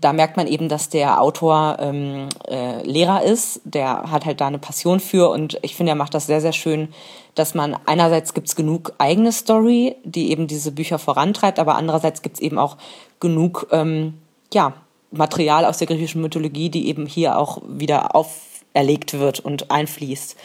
da 0.00 0.12
merkt 0.12 0.36
man 0.36 0.46
eben, 0.46 0.68
dass 0.68 0.88
der 0.88 1.20
Autor 1.20 1.76
ähm, 1.80 2.28
äh, 2.48 2.82
Lehrer 2.82 3.22
ist. 3.22 3.60
Der 3.64 4.10
hat 4.10 4.24
halt 4.24 4.40
da 4.40 4.46
eine 4.46 4.58
Passion 4.58 5.00
für 5.00 5.30
und 5.30 5.58
ich 5.62 5.74
finde, 5.74 5.92
er 5.92 5.96
macht 5.96 6.14
das 6.14 6.26
sehr, 6.26 6.40
sehr 6.40 6.52
schön, 6.52 6.88
dass 7.34 7.54
man 7.54 7.76
einerseits 7.86 8.34
gibt's 8.34 8.56
genug 8.56 8.92
eigene 8.98 9.32
Story, 9.32 9.96
die 10.04 10.30
eben 10.30 10.46
diese 10.46 10.72
Bücher 10.72 10.98
vorantreibt, 10.98 11.58
aber 11.58 11.76
andererseits 11.76 12.22
gibt's 12.22 12.40
eben 12.40 12.58
auch 12.58 12.76
genug 13.20 13.68
ähm, 13.72 14.14
ja, 14.52 14.74
Material 15.10 15.64
aus 15.64 15.78
der 15.78 15.86
griechischen 15.86 16.22
Mythologie, 16.22 16.68
die 16.68 16.88
eben 16.88 17.06
hier 17.06 17.38
auch 17.38 17.62
wieder 17.66 18.14
auf 18.14 18.52
erlegt 18.74 19.14
wird 19.14 19.40
und 19.40 19.70
einfließt 19.70 20.36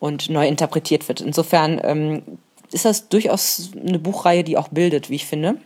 und 0.00 0.30
neu 0.30 0.46
interpretiert 0.46 1.08
wird. 1.08 1.20
Insofern 1.20 1.80
ähm, 1.84 2.22
ist 2.72 2.84
das 2.84 3.08
durchaus 3.08 3.70
eine 3.86 3.98
Buchreihe, 3.98 4.44
die 4.44 4.56
auch 4.56 4.68
bildet, 4.68 5.10
wie 5.10 5.16
ich 5.16 5.26
finde. 5.26 5.56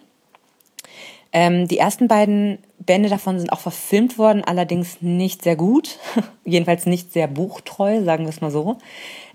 Ähm, 1.32 1.68
die 1.68 1.78
ersten 1.78 2.08
beiden 2.08 2.58
Bände 2.78 3.08
davon 3.08 3.38
sind 3.38 3.52
auch 3.52 3.60
verfilmt 3.60 4.18
worden, 4.18 4.42
allerdings 4.44 5.00
nicht 5.00 5.42
sehr 5.42 5.56
gut, 5.56 5.99
jedenfalls 6.44 6.87
nicht 6.87 7.12
sehr 7.12 7.28
buchtreu, 7.28 8.02
sagen 8.02 8.25
wir 8.25 8.30
es 8.30 8.40
mal 8.40 8.50
so. 8.50 8.78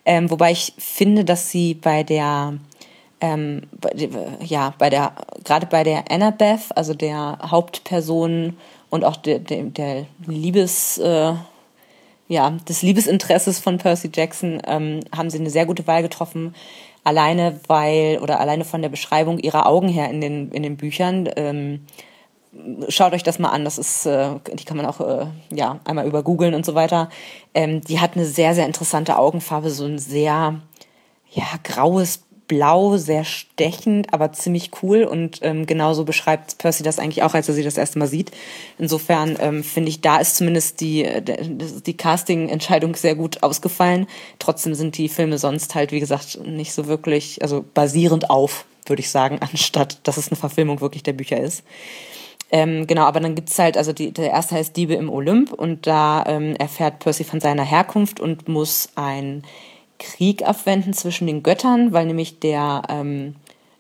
Ähm, 0.06 0.30
wobei 0.30 0.52
ich 0.52 0.74
finde, 0.78 1.26
dass 1.26 1.52
sie 1.52 1.74
bei 1.74 2.04
der 2.04 2.56
ähm, 3.22 3.62
ja, 4.42 4.74
bei 4.78 4.90
der, 4.90 5.14
gerade 5.44 5.66
bei 5.66 5.84
der 5.84 6.12
Annabeth, 6.12 6.76
also 6.76 6.94
der 6.94 7.40
Hauptperson 7.44 8.58
und 8.90 9.04
auch 9.04 9.16
der, 9.16 9.40
der, 9.40 9.64
der 9.64 10.06
Liebes, 10.28 10.98
äh, 10.98 11.34
ja, 12.28 12.50
des 12.68 12.82
Liebesinteresses 12.82 13.60
von 13.60 13.78
Percy 13.78 14.10
Jackson 14.14 14.62
ähm, 14.68 15.02
haben 15.16 15.30
sie 15.30 15.40
eine 15.40 15.50
sehr 15.50 15.66
gute 15.66 15.86
Wahl 15.88 16.02
getroffen. 16.02 16.56
Alleine 17.06 17.62
weil, 17.68 18.20
oder 18.22 18.42
alleine 18.42 18.66
von 18.66 18.82
der 18.82 18.90
Beschreibung 18.90 19.40
ihrer 19.40 19.66
Augen 19.68 19.88
her 19.88 20.10
in 20.10 20.20
den, 20.20 20.52
in 20.52 20.64
den 20.64 20.76
Büchern. 20.76 21.30
Ähm, 21.38 21.86
schaut 22.90 23.14
euch 23.14 23.24
das 23.24 23.40
mal 23.40 23.50
an. 23.50 23.64
Das 23.64 23.78
ist, 23.78 24.06
äh, 24.06 24.32
die 24.54 24.66
kann 24.66 24.76
man 24.76 24.86
auch 24.86 25.00
äh, 25.00 25.28
ja 25.54 25.80
einmal 25.86 26.08
über 26.08 26.24
googeln 26.24 26.54
und 26.54 26.66
so 26.66 26.76
weiter. 26.76 27.10
Ähm, 27.54 27.82
die 27.82 28.00
hat 28.00 28.16
eine 28.16 28.26
sehr, 28.26 28.56
sehr 28.56 28.66
interessante 28.66 29.18
Augenfarbe, 29.18 29.70
so 29.70 29.86
ein 29.86 30.00
sehr 30.00 30.60
ja, 31.32 31.46
graues 31.64 32.25
blau, 32.48 32.98
sehr 32.98 33.24
stechend, 33.24 34.14
aber 34.14 34.32
ziemlich 34.32 34.72
cool. 34.82 35.04
Und 35.04 35.40
ähm, 35.42 35.66
genauso 35.66 36.06
beschreibt 36.06 36.58
Percy 36.58 36.84
das 36.84 37.00
eigentlich 37.00 37.24
auch, 37.24 37.34
als 37.34 37.48
er 37.48 37.56
sie 37.56 37.64
das 37.64 37.78
erste 37.78 38.00
Mal 38.00 38.08
sieht. 38.08 38.32
Insofern 38.78 39.38
ähm, 39.40 39.64
finde 39.64 39.90
ich, 39.90 40.02
da 40.02 40.18
ist 40.18 40.38
zumindest 40.38 40.82
die, 40.82 41.08
die 41.86 41.98
Casting-Entscheidung 41.98 42.96
sehr 42.96 43.16
gut 43.16 43.44
ausgefallen. 43.44 44.08
Trotzdem 44.40 44.76
sind 44.76 44.98
die 44.98 45.10
Filme 45.10 45.38
sonst 45.38 45.76
halt, 45.76 45.92
wie 45.92 46.00
gesagt, 46.00 46.40
nicht 46.46 46.74
so 46.74 46.88
wirklich, 46.88 47.42
also 47.42 47.66
basierend 47.74 48.30
auf, 48.30 48.66
würde 48.86 49.02
ich 49.02 49.10
sagen, 49.10 49.40
anstatt 49.42 50.00
dass 50.04 50.18
es 50.18 50.30
eine 50.30 50.38
Verfilmung 50.38 50.82
wirklich 50.82 51.04
der 51.04 51.14
Bücher 51.14 51.40
ist. 51.40 51.64
Ähm, 52.52 52.86
genau, 52.86 53.04
aber 53.04 53.20
dann 53.20 53.34
gibt's 53.34 53.58
halt, 53.58 53.76
also 53.76 53.92
die, 53.92 54.12
der 54.12 54.30
erste 54.30 54.56
heißt 54.56 54.78
Diebe 54.78 54.94
im 54.94 55.10
Olymp 55.10 55.52
und 55.52 55.88
da 55.88 56.24
ähm, 56.28 56.56
erfährt 56.56 57.00
Percy 57.00 57.24
von 57.24 57.40
seiner 57.40 57.64
Herkunft 57.64 58.20
und 58.20 58.48
muss 58.48 58.90
ein 58.96 59.44
Krieg 60.06 60.48
abwenden 60.48 60.94
zwischen 60.94 61.28
den 61.28 61.42
Göttern, 61.42 61.92
weil 61.92 62.06
nämlich 62.06 62.40
der 62.40 62.84
ähm, 62.90 63.36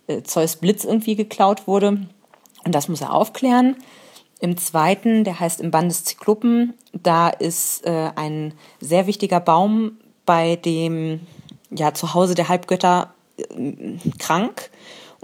äh, 0.07 0.23
Zeus 0.23 0.55
Blitz 0.55 0.83
irgendwie 0.83 1.15
geklaut 1.15 1.67
wurde. 1.67 2.07
Und 2.65 2.73
das 2.73 2.87
muss 2.87 3.01
er 3.01 3.13
aufklären. 3.13 3.75
Im 4.39 4.57
zweiten, 4.57 5.23
der 5.23 5.39
heißt 5.39 5.61
im 5.61 5.71
Band 5.71 5.91
des 5.91 6.03
Zyklopen, 6.03 6.73
da 6.91 7.29
ist 7.29 7.85
äh, 7.85 8.09
ein 8.15 8.53
sehr 8.81 9.07
wichtiger 9.07 9.39
Baum 9.39 9.97
bei 10.25 10.55
dem 10.55 11.21
ja, 11.69 11.93
Zuhause 11.93 12.35
der 12.35 12.49
Halbgötter 12.49 13.13
äh, 13.37 13.97
krank. 14.17 14.71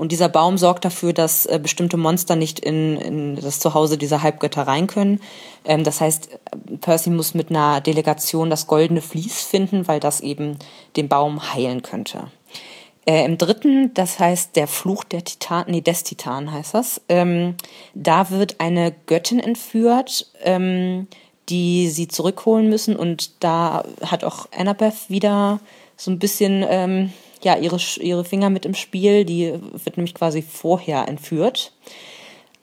Und 0.01 0.12
dieser 0.12 0.29
Baum 0.29 0.58
sorgt 0.58 0.84
dafür, 0.84 1.13
dass 1.13 1.46
äh, 1.46 1.60
bestimmte 1.62 1.96
Monster 1.96 2.36
nicht 2.36 2.60
in, 2.60 2.98
in 2.98 3.36
das 3.36 3.60
Zuhause 3.60 4.00
dieser 4.00 4.24
Halbgötter 4.24 4.63
rein 4.63 4.88
können. 4.88 5.22
Ähm, 5.63 5.84
das 5.84 6.01
heißt, 6.01 6.39
Percy 6.81 7.12
muss 7.12 7.36
mit 7.36 7.51
einer 7.51 7.81
Delegation 7.81 8.50
das 8.50 8.65
goldene 8.65 9.01
Vlies 9.01 9.43
finden, 9.43 9.88
weil 9.88 10.00
das 10.00 10.20
eben 10.20 10.58
den 10.96 11.08
Baum 11.08 11.53
heilen 11.53 11.84
könnte. 11.84 12.31
Äh, 13.05 13.25
Im 13.25 13.38
dritten, 13.38 13.93
das 13.93 14.17
heißt 14.17 14.55
der 14.55 14.65
Fluch 14.65 15.03
der 15.03 15.24
Titan, 15.24 15.65
nee, 15.67 15.81
des 15.81 16.01
Titan 16.03 16.51
heißt 16.51 16.74
das, 16.74 17.01
ähm, 17.08 17.53
da 17.93 18.31
wird 18.31 18.55
eine 18.58 18.96
Göttin 19.05 19.39
entführt, 19.39 20.25
ähm, 20.41 21.05
die 21.48 21.89
sie 21.89 22.08
zurückholen 22.08 22.70
müssen 22.70 22.96
und 22.96 23.43
da 23.43 23.84
hat 24.03 24.24
auch 24.24 24.48
Annabeth 24.51 25.12
wieder 25.12 25.60
so 25.96 26.10
ein 26.10 26.17
bisschen 26.17 26.65
ähm, 26.67 27.13
ja, 27.43 27.57
ihre, 27.57 27.77
ihre 28.00 28.24
Finger 28.24 28.50
mit 28.50 28.65
im 28.65 28.75
Spiel. 28.75 29.25
Die 29.25 29.53
wird 29.83 29.98
nämlich 29.98 30.13
quasi 30.13 30.41
vorher 30.41 31.07
entführt. 31.07 31.74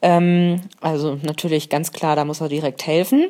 Ähm, 0.01 0.61
also 0.81 1.17
natürlich 1.21 1.69
ganz 1.69 1.91
klar, 1.91 2.15
da 2.15 2.25
muss 2.25 2.41
er 2.41 2.49
direkt 2.49 2.85
helfen. 2.85 3.29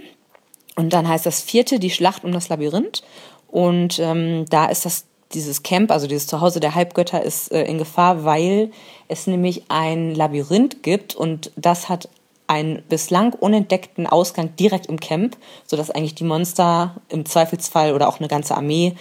Und 0.75 0.93
dann 0.93 1.07
heißt 1.07 1.25
das 1.25 1.41
vierte 1.41 1.79
die 1.79 1.89
Schlacht 1.89 2.23
um 2.23 2.31
das 2.31 2.49
Labyrinth. 2.49 3.03
Und 3.47 3.99
ähm, 3.99 4.45
da 4.49 4.67
ist 4.67 4.85
das 4.85 5.05
dieses 5.33 5.63
Camp, 5.63 5.91
also 5.91 6.07
dieses 6.07 6.27
Zuhause 6.27 6.59
der 6.59 6.75
Halbgötter, 6.75 7.21
ist 7.21 7.51
äh, 7.51 7.63
in 7.63 7.77
Gefahr, 7.77 8.23
weil 8.23 8.71
es 9.07 9.27
nämlich 9.27 9.63
ein 9.69 10.15
Labyrinth 10.15 10.83
gibt 10.83 11.15
und 11.15 11.51
das 11.55 11.89
hat 11.89 12.09
einen 12.47 12.81
bislang 12.89 13.33
unentdeckten 13.33 14.07
Ausgang 14.07 14.55
direkt 14.55 14.87
im 14.87 14.99
Camp, 14.99 15.37
sodass 15.67 15.91
eigentlich 15.91 16.15
die 16.15 16.23
Monster 16.23 16.95
im 17.09 17.25
Zweifelsfall 17.25 17.93
oder 17.93 18.07
auch 18.07 18.19
eine 18.19 18.27
ganze 18.27 18.57
Armee 18.57 18.95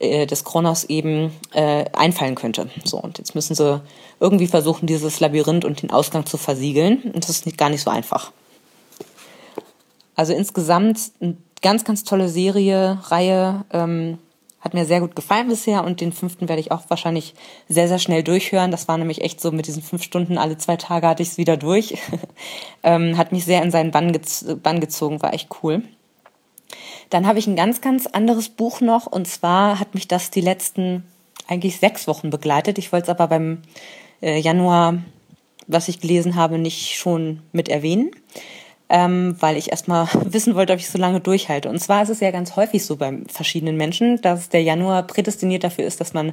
äh, 0.00 0.26
des 0.26 0.44
Kronos 0.44 0.84
eben 0.84 1.32
äh, 1.52 1.84
einfallen 1.92 2.34
könnte. 2.34 2.68
So, 2.84 2.98
und 2.98 3.18
jetzt 3.18 3.34
müssen 3.34 3.54
sie 3.54 3.80
irgendwie 4.18 4.46
versuchen, 4.46 4.86
dieses 4.86 5.20
Labyrinth 5.20 5.64
und 5.64 5.82
den 5.82 5.90
Ausgang 5.90 6.26
zu 6.26 6.38
versiegeln. 6.38 7.02
Und 7.02 7.24
das 7.24 7.30
ist 7.30 7.46
nicht, 7.46 7.58
gar 7.58 7.70
nicht 7.70 7.82
so 7.82 7.90
einfach. 7.90 8.32
Also 10.16 10.32
insgesamt 10.32 10.98
eine 11.20 11.36
ganz, 11.62 11.84
ganz 11.84 12.04
tolle 12.04 12.28
Serie, 12.28 12.98
Reihe. 13.04 13.64
Ähm, 13.72 14.18
hat 14.60 14.74
mir 14.74 14.84
sehr 14.84 15.00
gut 15.00 15.16
gefallen 15.16 15.48
bisher 15.48 15.84
und 15.84 16.00
den 16.00 16.12
fünften 16.12 16.48
werde 16.48 16.60
ich 16.60 16.70
auch 16.70 16.82
wahrscheinlich 16.88 17.34
sehr, 17.68 17.88
sehr 17.88 17.98
schnell 17.98 18.22
durchhören. 18.22 18.70
Das 18.70 18.88
war 18.88 18.98
nämlich 18.98 19.22
echt 19.22 19.40
so 19.40 19.50
mit 19.52 19.66
diesen 19.66 19.82
fünf 19.82 20.02
Stunden, 20.02 20.36
alle 20.36 20.58
zwei 20.58 20.76
Tage 20.76 21.08
hatte 21.08 21.22
ich 21.22 21.30
es 21.30 21.38
wieder 21.38 21.56
durch. 21.56 21.96
ähm, 22.82 23.16
hat 23.16 23.32
mich 23.32 23.46
sehr 23.46 23.62
in 23.62 23.70
seinen 23.70 23.90
Bann, 23.90 24.12
gez 24.12 24.44
Bann 24.62 24.80
gezogen, 24.80 25.22
war 25.22 25.32
echt 25.32 25.48
cool. 25.62 25.82
Dann 27.10 27.26
habe 27.26 27.38
ich 27.38 27.46
ein 27.46 27.56
ganz, 27.56 27.80
ganz 27.80 28.06
anderes 28.06 28.48
Buch 28.48 28.80
noch 28.80 29.06
und 29.06 29.26
zwar 29.28 29.78
hat 29.78 29.94
mich 29.94 30.08
das 30.08 30.30
die 30.30 30.40
letzten 30.40 31.04
eigentlich 31.46 31.78
sechs 31.78 32.06
Wochen 32.06 32.30
begleitet. 32.30 32.78
Ich 32.78 32.92
wollte 32.92 33.04
es 33.04 33.08
aber 33.10 33.26
beim 33.26 33.62
äh, 34.22 34.38
Januar, 34.38 34.98
was 35.66 35.88
ich 35.88 36.00
gelesen 36.00 36.36
habe, 36.36 36.58
nicht 36.58 36.96
schon 36.96 37.42
mit 37.52 37.68
erwähnen 37.68 38.12
ähm, 38.90 39.36
weil 39.38 39.56
ich 39.56 39.70
erstmal 39.70 40.08
wissen 40.24 40.54
wollte, 40.54 40.72
ob 40.72 40.80
ich 40.80 40.90
so 40.90 40.98
lange 40.98 41.20
durchhalte. 41.20 41.70
Und 41.70 41.78
zwar 41.78 42.02
ist 42.02 42.08
es 42.10 42.20
ja 42.20 42.30
ganz 42.32 42.56
häufig 42.56 42.84
so 42.84 42.96
bei 42.96 43.18
verschiedenen 43.28 43.76
Menschen, 43.76 44.20
dass 44.20 44.48
der 44.48 44.62
Januar 44.62 45.04
prädestiniert 45.04 45.64
dafür 45.64 45.84
ist, 45.84 46.00
dass 46.00 46.12
man 46.12 46.32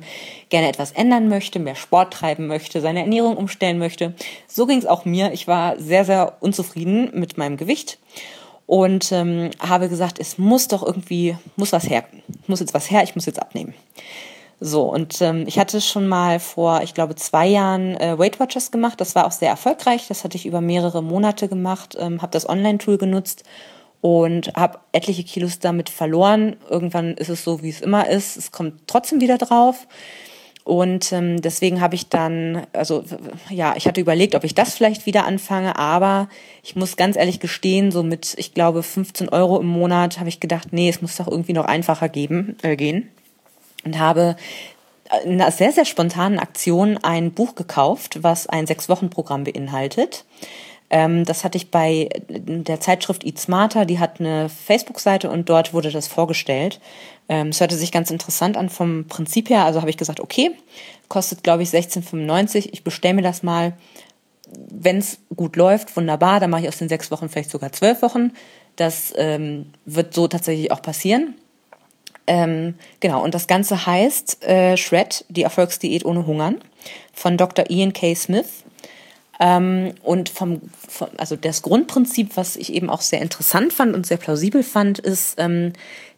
gerne 0.50 0.68
etwas 0.68 0.92
ändern 0.92 1.30
möchte, 1.30 1.60
mehr 1.60 1.76
Sport 1.76 2.14
treiben 2.14 2.48
möchte, 2.48 2.82
seine 2.82 3.02
Ernährung 3.02 3.38
umstellen 3.38 3.78
möchte. 3.78 4.16
So 4.48 4.66
ging 4.66 4.80
es 4.80 4.88
auch 4.88 5.06
mir. 5.06 5.32
Ich 5.32 5.48
war 5.48 5.80
sehr, 5.80 6.04
sehr 6.04 6.38
unzufrieden 6.40 7.12
mit 7.14 7.38
meinem 7.38 7.58
Gewicht 7.58 8.00
und 8.68 9.12
ähm, 9.12 9.50
habe 9.60 9.90
gesagt, 9.90 10.20
es 10.20 10.38
muss 10.38 10.68
doch 10.68 10.86
irgendwie, 10.86 11.36
muss 11.56 11.72
was 11.72 11.90
her, 11.90 12.04
muss 12.46 12.60
jetzt 12.60 12.76
was 12.76 12.92
her, 12.92 13.02
ich 13.02 13.16
muss 13.16 13.26
jetzt 13.26 13.42
abnehmen. 13.42 13.74
So, 14.60 14.92
und 14.92 15.22
ähm, 15.22 15.46
ich 15.48 15.58
hatte 15.60 15.82
schon 15.82 16.08
mal 16.08 16.40
vor, 16.40 16.82
ich 16.82 16.94
glaube, 16.94 17.16
zwei 17.16 17.48
Jahren 17.48 17.96
äh, 17.98 18.18
Weight 18.18 18.40
Watchers 18.40 18.72
gemacht. 18.72 19.00
Das 19.00 19.14
war 19.14 19.28
auch 19.28 19.32
sehr 19.32 19.50
erfolgreich. 19.50 20.08
Das 20.08 20.24
hatte 20.24 20.36
ich 20.36 20.48
über 20.48 20.62
mehrere 20.62 21.04
Monate 21.04 21.48
gemacht, 21.48 21.96
ähm, 22.00 22.24
habe 22.24 22.32
das 22.32 22.50
Online-Tool 22.50 22.98
genutzt 22.98 23.44
und 24.02 24.52
habe 24.56 24.80
etliche 24.92 25.24
Kilos 25.24 25.60
damit 25.60 25.90
verloren. 25.90 26.56
Irgendwann 26.70 27.14
ist 27.14 27.30
es 27.30 27.44
so, 27.44 27.62
wie 27.62 27.70
es 27.70 27.82
immer 27.82 28.10
ist. 28.10 28.36
Es 28.36 28.52
kommt 28.52 28.88
trotzdem 28.88 29.22
wieder 29.22 29.38
drauf. 29.38 29.88
Und 30.68 31.14
ähm, 31.14 31.42
deswegen 31.42 31.80
habe 31.80 31.96
ich 31.96 32.10
dann, 32.10 32.68
also 32.74 33.06
ja, 33.50 33.76
ich 33.78 33.88
hatte 33.88 34.02
überlegt, 34.02 34.36
ob 34.36 34.44
ich 34.44 34.54
das 34.54 34.76
vielleicht 34.76 35.06
wieder 35.06 35.26
anfange, 35.26 35.78
aber 35.78 36.28
ich 36.62 36.76
muss 36.76 36.98
ganz 36.98 37.16
ehrlich 37.16 37.40
gestehen, 37.40 37.90
so 37.90 38.04
mit, 38.04 38.36
ich 38.38 38.54
glaube, 38.54 38.84
15 38.84 39.30
Euro 39.30 39.62
im 39.62 39.68
Monat 39.68 40.20
habe 40.20 40.28
ich 40.28 40.42
gedacht, 40.42 40.74
nee, 40.74 40.90
es 40.90 41.02
muss 41.02 41.16
doch 41.16 41.30
irgendwie 41.30 41.54
noch 41.54 41.64
einfacher 41.64 42.10
geben, 42.10 42.58
äh, 42.64 42.76
gehen 42.76 43.08
und 43.86 43.98
habe 43.98 44.36
in 45.24 45.42
einer 45.42 45.52
sehr, 45.52 45.72
sehr 45.72 45.86
spontanen 45.86 46.38
Aktion 46.38 46.98
ein 46.98 47.32
Buch 47.32 47.56
gekauft, 47.56 48.22
was 48.22 48.48
ein 48.48 48.68
Sechs-Wochen-Programm 48.68 49.46
beinhaltet. 49.46 50.26
Ähm, 50.90 51.24
das 51.24 51.46
hatte 51.46 51.58
ich 51.58 51.72
bei 51.72 52.10
der 52.28 52.82
Zeitschrift 52.82 53.24
Eat 53.24 53.40
Smarter, 53.40 53.86
die 53.86 54.00
hat 54.00 54.20
eine 54.20 54.50
Facebook-Seite 54.50 55.30
und 55.30 55.48
dort 55.48 55.74
wurde 55.74 55.92
das 55.92 56.10
vorgestellt. 56.10 56.82
Ähm, 57.30 57.50
es 57.50 57.60
hörte 57.60 57.76
sich 57.76 57.92
ganz 57.92 58.10
interessant 58.10 58.58
an 58.58 58.70
vom 58.70 59.06
Prinzip 59.08 59.50
her, 59.50 59.66
also 59.66 59.82
habe 59.82 59.90
ich 59.90 59.98
gesagt, 59.98 60.20
okay, 60.20 60.52
kostet 61.10 61.44
glaube 61.44 61.64
ich 61.64 61.70
16,95, 61.70 62.70
ich 62.72 62.84
bestelle 62.84 63.16
mir 63.16 63.22
das 63.22 63.44
mal. 63.44 63.74
Wenn 64.50 65.00
es 65.00 65.20
gut 65.36 65.58
läuft, 65.58 65.98
wunderbar, 65.98 66.40
dann 66.40 66.50
mache 66.50 66.62
ich 66.62 66.68
aus 66.70 66.78
den 66.78 66.88
sechs 66.88 67.12
Wochen 67.12 67.28
vielleicht 67.28 67.50
sogar 67.50 67.74
zwölf 67.74 68.02
Wochen. 68.02 68.32
Das 68.78 69.14
ähm, 69.18 69.74
wird 69.86 70.14
so 70.14 70.30
tatsächlich 70.30 70.72
auch 70.72 70.82
passieren. 70.82 71.36
Ähm, 72.28 72.76
genau, 73.00 73.24
und 73.24 73.34
das 73.34 73.48
Ganze 73.48 73.86
heißt 73.86 74.44
äh, 74.44 74.78
Shred, 74.78 75.26
die 75.28 75.44
Erfolgsdiät 75.44 76.06
ohne 76.06 76.26
Hungern 76.28 76.62
von 77.14 77.38
Dr. 77.38 77.70
Ian 77.70 77.94
K. 77.94 78.16
Smith. 78.16 78.64
Ähm, 79.40 79.94
und 80.04 80.30
vom, 80.30 80.62
vom, 80.88 81.10
also 81.18 81.36
das 81.36 81.62
Grundprinzip, 81.62 82.36
was 82.36 82.56
ich 82.56 82.74
eben 82.74 82.90
auch 82.90 83.02
sehr 83.02 83.22
interessant 83.22 83.72
fand 83.72 83.96
und 83.96 84.06
sehr 84.06 84.18
plausibel 84.18 84.64
fand, 84.64 85.00
ist, 85.00 85.36
ähm, 85.38 85.74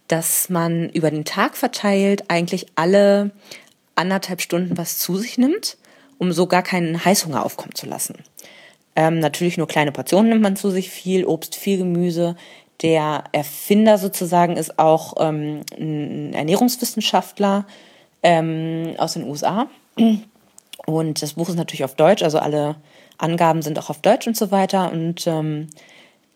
dass 0.09 0.49
man 0.49 0.89
über 0.89 1.09
den 1.09 1.23
Tag 1.23 1.55
verteilt 1.55 2.25
eigentlich 2.27 2.65
alle 2.75 3.31
anderthalb 3.95 4.41
Stunden 4.41 4.77
was 4.77 4.97
zu 4.97 5.15
sich 5.15 5.37
nimmt, 5.37 5.77
um 6.17 6.33
so 6.33 6.47
gar 6.47 6.63
keinen 6.63 7.05
Heißhunger 7.05 7.45
aufkommen 7.45 7.75
zu 7.75 7.85
lassen. 7.85 8.15
Ähm, 8.95 9.19
natürlich 9.19 9.57
nur 9.57 9.67
kleine 9.67 9.93
Portionen 9.93 10.29
nimmt 10.29 10.41
man 10.41 10.57
zu 10.57 10.71
sich, 10.71 10.89
viel 10.89 11.25
Obst, 11.25 11.55
viel 11.55 11.77
Gemüse, 11.77 12.35
der 12.81 13.25
Erfinder 13.33 13.97
sozusagen 13.97 14.55
ist 14.55 14.79
auch 14.79 15.15
ähm, 15.19 15.61
ein 15.77 16.33
Ernährungswissenschaftler 16.33 17.65
ähm, 18.23 18.93
aus 18.97 19.13
den 19.13 19.23
USA. 19.23 19.67
Und 20.85 21.21
das 21.21 21.33
Buch 21.33 21.49
ist 21.49 21.55
natürlich 21.55 21.83
auf 21.83 21.95
Deutsch, 21.95 22.23
also 22.23 22.39
alle 22.39 22.77
Angaben 23.17 23.61
sind 23.61 23.77
auch 23.77 23.89
auf 23.89 24.01
Deutsch 24.01 24.27
und 24.27 24.37
so 24.37 24.51
weiter. 24.51 24.91
Und 24.91 25.27
ähm, 25.27 25.67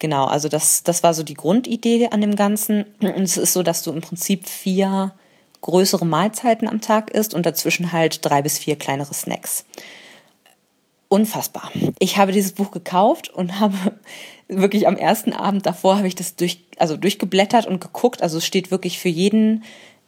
genau, 0.04 0.26
also 0.26 0.50
das, 0.50 0.84
das 0.84 1.02
war 1.02 1.14
so 1.14 1.24
die 1.24 1.34
Grundidee 1.34 2.10
an 2.12 2.20
dem 2.20 2.36
Ganzen. 2.36 2.84
Und 3.00 3.24
es 3.24 3.38
ist 3.38 3.54
so, 3.54 3.64
dass 3.64 3.84
du 3.84 3.92
im 3.94 4.02
Prinzip 4.02 4.50
vier 4.50 5.14
größere 5.62 6.06
Mahlzeiten 6.06 6.68
am 6.68 6.82
Tag 6.82 7.10
isst 7.12 7.34
und 7.34 7.46
dazwischen 7.46 7.94
halt 7.94 8.20
drei 8.26 8.42
bis 8.42 8.60
vier 8.60 8.76
kleinere 8.76 9.14
Snacks 9.14 9.64
unfassbar. 11.08 11.72
Ich 12.00 12.18
habe 12.18 12.32
dieses 12.32 12.54
Buch 12.54 12.72
gekauft 12.72 13.30
und 13.30 13.60
habe 13.60 13.94
wirklich 14.50 14.88
am 14.88 14.98
ersten 14.98 15.32
Abend 15.32 15.66
davor 15.66 15.98
habe 15.98 16.08
ich 16.08 16.16
das 16.16 16.36
durch, 16.36 16.66
also 16.78 16.98
durchgeblättert 16.98 17.66
und 17.66 17.80
geguckt. 17.80 18.22
Also 18.22 18.40
es 18.40 18.46
steht 18.46 18.72
wirklich 18.72 19.00
für 19.00 19.10
jeden, 19.10 19.64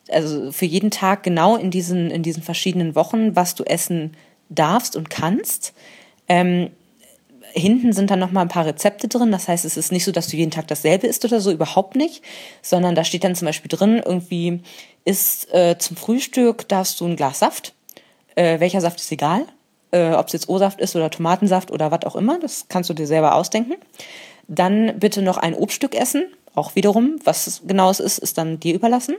also 0.10 0.52
für 0.52 0.66
jeden 0.66 0.92
Tag 0.92 1.24
genau 1.24 1.56
in 1.56 1.72
diesen, 1.72 2.12
in 2.12 2.22
diesen 2.22 2.44
verschiedenen 2.44 2.96
Wochen, 2.96 3.36
was 3.36 3.56
du 3.56 3.64
essen 3.64 4.18
darfst 4.50 4.96
und 4.96 5.10
kannst. 5.10 5.74
Ähm, 6.28 6.72
hinten 7.56 7.94
sind 7.94 8.12
dann 8.12 8.20
noch 8.20 8.32
mal 8.32 8.42
ein 8.42 8.50
paar 8.50 8.66
Rezepte 8.66 9.08
drin. 9.08 9.32
Das 9.32 9.48
heißt, 9.48 9.66
es 9.66 9.78
ist 9.78 9.92
nicht 9.92 10.04
so, 10.04 10.12
dass 10.12 10.28
du 10.28 10.38
jeden 10.38 10.52
Tag 10.52 10.68
dasselbe 10.68 11.08
isst 11.08 11.26
oder 11.26 11.40
so, 11.40 11.52
überhaupt 11.52 11.96
nicht, 11.96 12.22
sondern 12.62 12.96
da 12.96 13.04
steht 13.04 13.24
dann 13.24 13.36
zum 13.36 13.46
Beispiel 13.46 13.70
drin, 13.70 14.02
irgendwie 14.06 14.62
ist 15.06 15.54
äh, 15.54 15.78
zum 15.78 15.98
Frühstück 15.98 16.68
darfst 16.68 17.00
du 17.00 17.06
ein 17.06 17.16
Glas 17.16 17.40
Saft. 17.40 17.74
Äh, 18.36 18.60
welcher 18.60 18.82
Saft 18.82 19.00
ist 19.00 19.12
egal 19.12 19.46
äh, 19.96 20.14
ob 20.14 20.28
es 20.28 20.34
jetzt 20.34 20.50
O-Saft 20.50 20.82
ist 20.82 20.96
oder 20.96 21.10
Tomatensaft 21.10 21.72
oder 21.72 21.90
was 21.92 22.04
auch 22.04 22.16
immer, 22.16 22.40
das 22.40 22.66
kannst 22.68 22.90
du 22.90 22.94
dir 22.94 23.08
selber 23.08 23.36
ausdenken. 23.36 23.76
Dann 24.48 25.00
bitte 25.00 25.22
noch 25.22 25.38
ein 25.38 25.56
Obststück 25.56 25.96
essen, 25.96 26.26
auch 26.54 26.76
wiederum, 26.76 27.16
was 27.24 27.62
genau 27.66 27.90
es 27.90 28.00
ist, 28.00 28.20
ist 28.20 28.38
dann 28.38 28.60
dir 28.60 28.76
überlassen. 28.76 29.16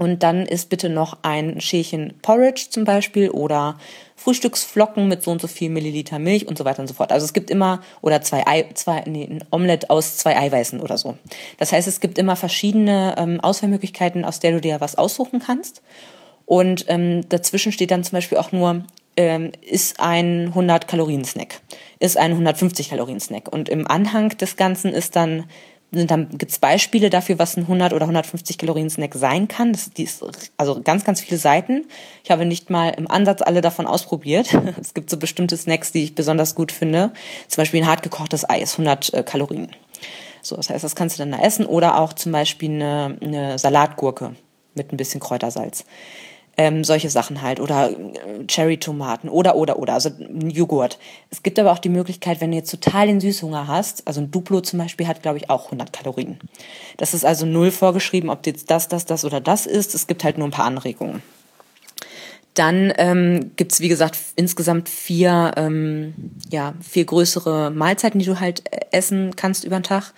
Und 0.00 0.22
dann 0.22 0.46
ist 0.46 0.70
bitte 0.70 0.88
noch 0.88 1.18
ein 1.20 1.60
Schälchen 1.60 2.14
Porridge 2.22 2.68
zum 2.70 2.84
Beispiel 2.84 3.28
oder 3.28 3.78
Frühstücksflocken 4.16 5.06
mit 5.08 5.22
so 5.22 5.30
und 5.30 5.42
so 5.42 5.46
viel 5.46 5.68
Milliliter 5.68 6.18
Milch 6.18 6.48
und 6.48 6.56
so 6.56 6.64
weiter 6.64 6.80
und 6.80 6.88
so 6.88 6.94
fort. 6.94 7.12
Also 7.12 7.26
es 7.26 7.34
gibt 7.34 7.50
immer, 7.50 7.82
oder 8.00 8.22
zwei 8.22 8.46
Ei, 8.46 8.64
zwei, 8.72 9.02
nee, 9.06 9.24
ein 9.24 9.44
Omelett 9.50 9.90
aus 9.90 10.16
zwei 10.16 10.38
Eiweißen 10.38 10.80
oder 10.80 10.96
so. 10.96 11.18
Das 11.58 11.72
heißt, 11.72 11.86
es 11.86 12.00
gibt 12.00 12.16
immer 12.16 12.34
verschiedene 12.34 13.14
ähm, 13.18 13.40
Auswahlmöglichkeiten, 13.40 14.24
aus 14.24 14.40
der 14.40 14.52
du 14.52 14.62
dir 14.62 14.80
was 14.80 14.96
aussuchen 14.96 15.38
kannst. 15.38 15.82
Und 16.46 16.86
ähm, 16.88 17.28
dazwischen 17.28 17.70
steht 17.70 17.90
dann 17.90 18.02
zum 18.02 18.16
Beispiel 18.16 18.38
auch 18.38 18.52
nur 18.52 18.84
ähm, 19.18 19.52
ist 19.60 20.00
ein 20.00 20.46
100 20.46 20.88
Kalorien 20.88 21.26
Snack, 21.26 21.60
ist 21.98 22.16
ein 22.16 22.30
150 22.30 22.88
Kalorien 22.88 23.20
Snack. 23.20 23.52
Und 23.52 23.68
im 23.68 23.86
Anhang 23.86 24.30
des 24.30 24.56
Ganzen 24.56 24.94
ist 24.94 25.14
dann 25.14 25.44
dann 25.92 26.28
gibt's 26.38 26.58
Beispiele 26.58 27.10
dafür, 27.10 27.38
was 27.38 27.56
ein 27.56 27.62
100 27.62 27.92
oder 27.92 28.04
150 28.04 28.58
Kalorien 28.58 28.90
Snack 28.90 29.14
sein 29.14 29.48
kann. 29.48 29.72
Das, 29.72 29.90
die 29.90 30.04
ist, 30.04 30.24
also 30.56 30.80
ganz, 30.82 31.04
ganz 31.04 31.20
viele 31.20 31.38
Seiten. 31.38 31.86
Ich 32.22 32.30
habe 32.30 32.46
nicht 32.46 32.70
mal 32.70 32.90
im 32.90 33.10
Ansatz 33.10 33.42
alle 33.42 33.60
davon 33.60 33.86
ausprobiert. 33.86 34.56
Es 34.80 34.94
gibt 34.94 35.10
so 35.10 35.16
bestimmte 35.16 35.56
Snacks, 35.56 35.92
die 35.92 36.04
ich 36.04 36.14
besonders 36.14 36.54
gut 36.54 36.72
finde. 36.72 37.12
Zum 37.48 37.62
Beispiel 37.62 37.82
ein 37.82 37.88
hart 37.88 38.08
Eis, 38.48 38.72
100 38.72 39.14
äh, 39.14 39.22
Kalorien. 39.22 39.68
So, 40.42 40.56
das 40.56 40.70
heißt, 40.70 40.84
das 40.84 40.94
kannst 40.94 41.18
du 41.18 41.22
dann 41.22 41.32
da 41.32 41.38
essen. 41.40 41.66
Oder 41.66 41.98
auch 41.98 42.12
zum 42.12 42.32
Beispiel 42.32 42.70
eine, 42.70 43.18
eine 43.20 43.58
Salatgurke 43.58 44.36
mit 44.74 44.92
ein 44.92 44.96
bisschen 44.96 45.20
Kräutersalz. 45.20 45.84
Ähm, 46.60 46.84
solche 46.84 47.08
Sachen 47.08 47.40
halt. 47.40 47.58
Oder 47.58 47.90
äh, 47.90 48.44
Cherry-Tomaten. 48.46 49.30
Oder, 49.30 49.56
oder, 49.56 49.78
oder. 49.78 49.94
Also 49.94 50.10
Joghurt. 50.10 50.98
Es 51.30 51.42
gibt 51.42 51.58
aber 51.58 51.72
auch 51.72 51.78
die 51.78 51.88
Möglichkeit, 51.88 52.42
wenn 52.42 52.50
du 52.50 52.58
jetzt 52.58 52.70
total 52.70 53.06
den 53.06 53.18
Süßhunger 53.18 53.66
hast, 53.66 54.06
also 54.06 54.20
ein 54.20 54.30
Duplo 54.30 54.60
zum 54.60 54.78
Beispiel 54.78 55.08
hat, 55.08 55.22
glaube 55.22 55.38
ich, 55.38 55.48
auch 55.48 55.64
100 55.66 55.90
Kalorien. 55.90 56.38
Das 56.98 57.14
ist 57.14 57.24
also 57.24 57.46
null 57.46 57.70
vorgeschrieben, 57.70 58.28
ob 58.28 58.44
jetzt 58.44 58.70
das, 58.70 58.88
das, 58.88 59.06
das 59.06 59.24
oder 59.24 59.40
das 59.40 59.64
ist. 59.64 59.94
Es 59.94 60.06
gibt 60.06 60.22
halt 60.22 60.36
nur 60.36 60.48
ein 60.48 60.50
paar 60.50 60.66
Anregungen. 60.66 61.22
Dann 62.52 62.92
ähm, 62.98 63.52
gibt 63.56 63.80
wie 63.80 63.88
gesagt, 63.88 64.18
insgesamt 64.36 64.90
vier, 64.90 65.52
ähm, 65.56 66.12
ja, 66.50 66.74
vier 66.82 67.06
größere 67.06 67.70
Mahlzeiten, 67.70 68.18
die 68.18 68.26
du 68.26 68.38
halt 68.38 68.70
äh, 68.70 68.80
essen 68.90 69.34
kannst 69.34 69.64
über 69.64 69.78
den 69.78 69.84
Tag 69.84 70.12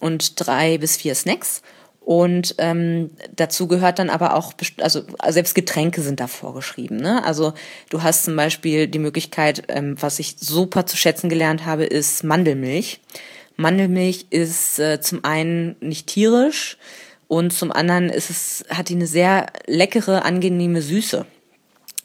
und 0.00 0.38
drei 0.38 0.76
bis 0.76 0.98
vier 0.98 1.14
Snacks. 1.14 1.62
Und 2.08 2.54
ähm, 2.56 3.10
dazu 3.36 3.68
gehört 3.68 3.98
dann 3.98 4.08
aber 4.08 4.34
auch, 4.34 4.54
also 4.78 5.02
selbst 5.28 5.54
Getränke 5.54 6.00
sind 6.00 6.20
da 6.20 6.26
vorgeschrieben. 6.26 6.96
Ne? 6.96 7.22
Also 7.22 7.52
du 7.90 8.02
hast 8.02 8.24
zum 8.24 8.34
Beispiel 8.34 8.88
die 8.88 8.98
Möglichkeit, 8.98 9.64
ähm, 9.68 9.94
was 10.00 10.18
ich 10.18 10.36
super 10.40 10.86
zu 10.86 10.96
schätzen 10.96 11.28
gelernt 11.28 11.66
habe, 11.66 11.84
ist 11.84 12.24
Mandelmilch. 12.24 13.00
Mandelmilch 13.56 14.24
ist 14.30 14.78
äh, 14.78 15.02
zum 15.02 15.22
einen 15.22 15.76
nicht 15.80 16.06
tierisch 16.06 16.78
und 17.26 17.52
zum 17.52 17.70
anderen 17.72 18.08
ist 18.08 18.30
es, 18.30 18.64
hat 18.70 18.88
die 18.88 18.94
eine 18.94 19.06
sehr 19.06 19.48
leckere, 19.66 20.24
angenehme 20.24 20.80
Süße 20.80 21.26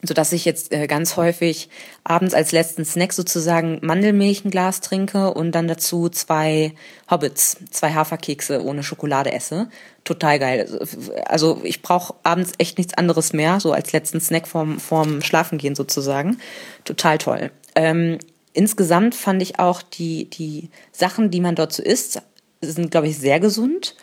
so 0.03 0.13
dass 0.13 0.33
ich 0.33 0.45
jetzt 0.45 0.71
äh, 0.73 0.85
ganz 0.87 1.15
häufig 1.15 1.69
abends 2.03 2.33
als 2.33 2.51
letzten 2.51 2.83
Snack 2.85 3.13
sozusagen 3.13 3.79
Mandelmilch 3.81 4.43
ein 4.43 4.51
Glas 4.51 4.81
trinke 4.81 5.33
und 5.33 5.53
dann 5.53 5.67
dazu 5.67 6.09
zwei 6.09 6.73
Hobbits, 7.09 7.57
zwei 7.71 7.93
Haferkekse 7.93 8.63
ohne 8.63 8.83
Schokolade 8.83 9.31
esse. 9.31 9.69
Total 10.03 10.37
geil. 10.39 10.79
Also 11.25 11.61
ich 11.63 11.81
brauche 11.81 12.15
abends 12.23 12.51
echt 12.57 12.77
nichts 12.77 12.93
anderes 12.95 13.31
mehr, 13.31 13.61
so 13.61 13.71
als 13.71 13.93
letzten 13.93 14.19
Snack 14.19 14.47
vorm, 14.47 14.79
vorm 14.79 15.21
Schlafengehen 15.21 15.75
sozusagen. 15.75 16.37
Total 16.83 17.17
toll. 17.17 17.51
Ähm, 17.75 18.19
insgesamt 18.51 19.15
fand 19.15 19.41
ich 19.41 19.59
auch 19.59 19.81
die, 19.81 20.29
die 20.29 20.69
Sachen, 20.91 21.31
die 21.31 21.39
man 21.39 21.55
dort 21.55 21.71
so 21.71 21.81
isst, 21.81 22.21
sind, 22.61 22.91
glaube 22.91 23.07
ich, 23.07 23.17
sehr 23.17 23.39
gesund. 23.39 23.95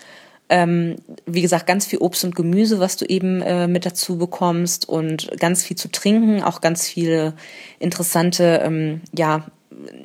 Ähm, 0.50 0.96
wie 1.26 1.42
gesagt, 1.42 1.66
ganz 1.66 1.86
viel 1.86 2.00
Obst 2.00 2.24
und 2.24 2.34
Gemüse, 2.34 2.80
was 2.80 2.96
du 2.96 3.04
eben 3.04 3.40
äh, 3.40 3.68
mit 3.68 3.86
dazu 3.86 4.18
bekommst 4.18 4.88
und 4.88 5.30
ganz 5.38 5.62
viel 5.62 5.76
zu 5.76 5.90
trinken, 5.90 6.42
auch 6.42 6.60
ganz 6.60 6.88
viele 6.88 7.34
interessante, 7.78 8.60
ähm, 8.64 9.00
ja, 9.16 9.46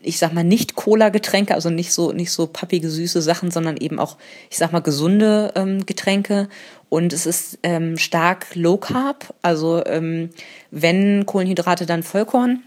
ich 0.04 0.20
sag 0.20 0.34
mal 0.34 0.44
nicht 0.44 0.76
Cola-Getränke, 0.76 1.54
also 1.54 1.70
nicht 1.70 1.92
so 1.92 2.12
nicht 2.12 2.32
so 2.32 2.48
pappige 2.48 2.90
süße 2.90 3.22
Sachen, 3.22 3.52
sondern 3.52 3.78
eben 3.78 4.00
auch, 4.00 4.18
ich 4.50 4.58
sag 4.58 4.72
mal 4.72 4.82
gesunde 4.82 5.52
ähm, 5.56 5.86
Getränke. 5.86 6.48
Und 6.90 7.12
es 7.12 7.26
ist 7.26 7.58
ähm, 7.64 7.98
stark 7.98 8.48
Low 8.54 8.78
Carb, 8.78 9.34
also 9.42 9.84
ähm, 9.86 10.30
wenn 10.72 11.26
Kohlenhydrate, 11.26 11.86
dann 11.86 12.04
Vollkorn 12.04 12.62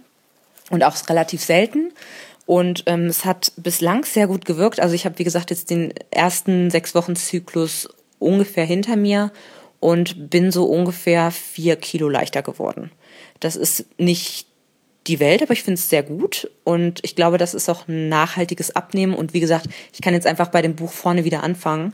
und 0.71 0.83
auch 0.85 0.97
relativ 1.09 1.43
selten. 1.43 1.93
Und 2.49 2.85
ähm, 2.87 3.09
es 3.09 3.27
hat 3.27 3.53
bislang 3.59 4.07
sehr 4.07 4.27
gut 4.27 4.47
gewirkt. 4.47 4.81
Also 4.81 4.95
ich 4.95 5.05
habe, 5.05 5.19
wie 5.19 5.25
gesagt, 5.25 5.51
jetzt 5.51 5.69
den 5.69 5.93
ersten 6.11 6.71
sechs 6.71 6.95
Wochen 6.95 7.15
Zyklus 7.15 7.91
ungefähr 8.19 8.65
hinter 8.65 8.97
mir 8.97 9.33
und 9.81 10.31
bin 10.31 10.51
so 10.51 10.65
ungefähr 10.65 11.31
vier 11.31 11.77
Kilo 11.77 12.09
leichter 12.09 12.41
geworden. 12.41 12.91
Das 13.39 13.55
ist 13.55 13.85
nicht 13.99 14.47
die 15.09 15.21
Welt, 15.21 15.43
aber 15.43 15.53
ich 15.53 15.63
finde 15.63 15.75
es 15.75 15.91
sehr 15.91 16.03
gut 16.03 16.51
und 16.65 17.01
ich 17.03 17.15
glaube, 17.15 17.37
das 17.37 17.53
ist 17.53 17.69
auch 17.69 17.87
ein 17.87 18.09
nachhaltiges 18.09 18.75
Abnehmen 18.75 19.13
und 19.13 19.35
wie 19.35 19.41
gesagt, 19.41 19.69
ich 19.93 20.01
kann 20.01 20.15
jetzt 20.15 20.27
einfach 20.27 20.49
bei 20.49 20.63
dem 20.63 20.75
Buch 20.75 20.93
vorne 20.93 21.27
wieder 21.27 21.43
anfangen 21.43 21.93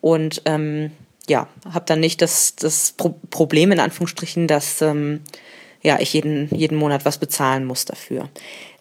und 0.00 0.40
ähm, 0.44 0.92
ja, 1.28 1.48
habe 1.68 1.84
dann 1.84 1.98
nicht 1.98 2.22
das, 2.22 2.54
das 2.54 2.92
Pro 2.96 3.16
Problem 3.30 3.72
in 3.72 3.80
Anführungsstrichen, 3.80 4.46
dass 4.46 4.80
ähm, 4.82 5.22
ja, 5.82 5.98
ich 5.98 6.12
jeden, 6.12 6.48
jeden 6.54 6.78
Monat 6.78 7.04
was 7.04 7.18
bezahlen 7.18 7.64
muss 7.64 7.86
dafür. 7.86 8.28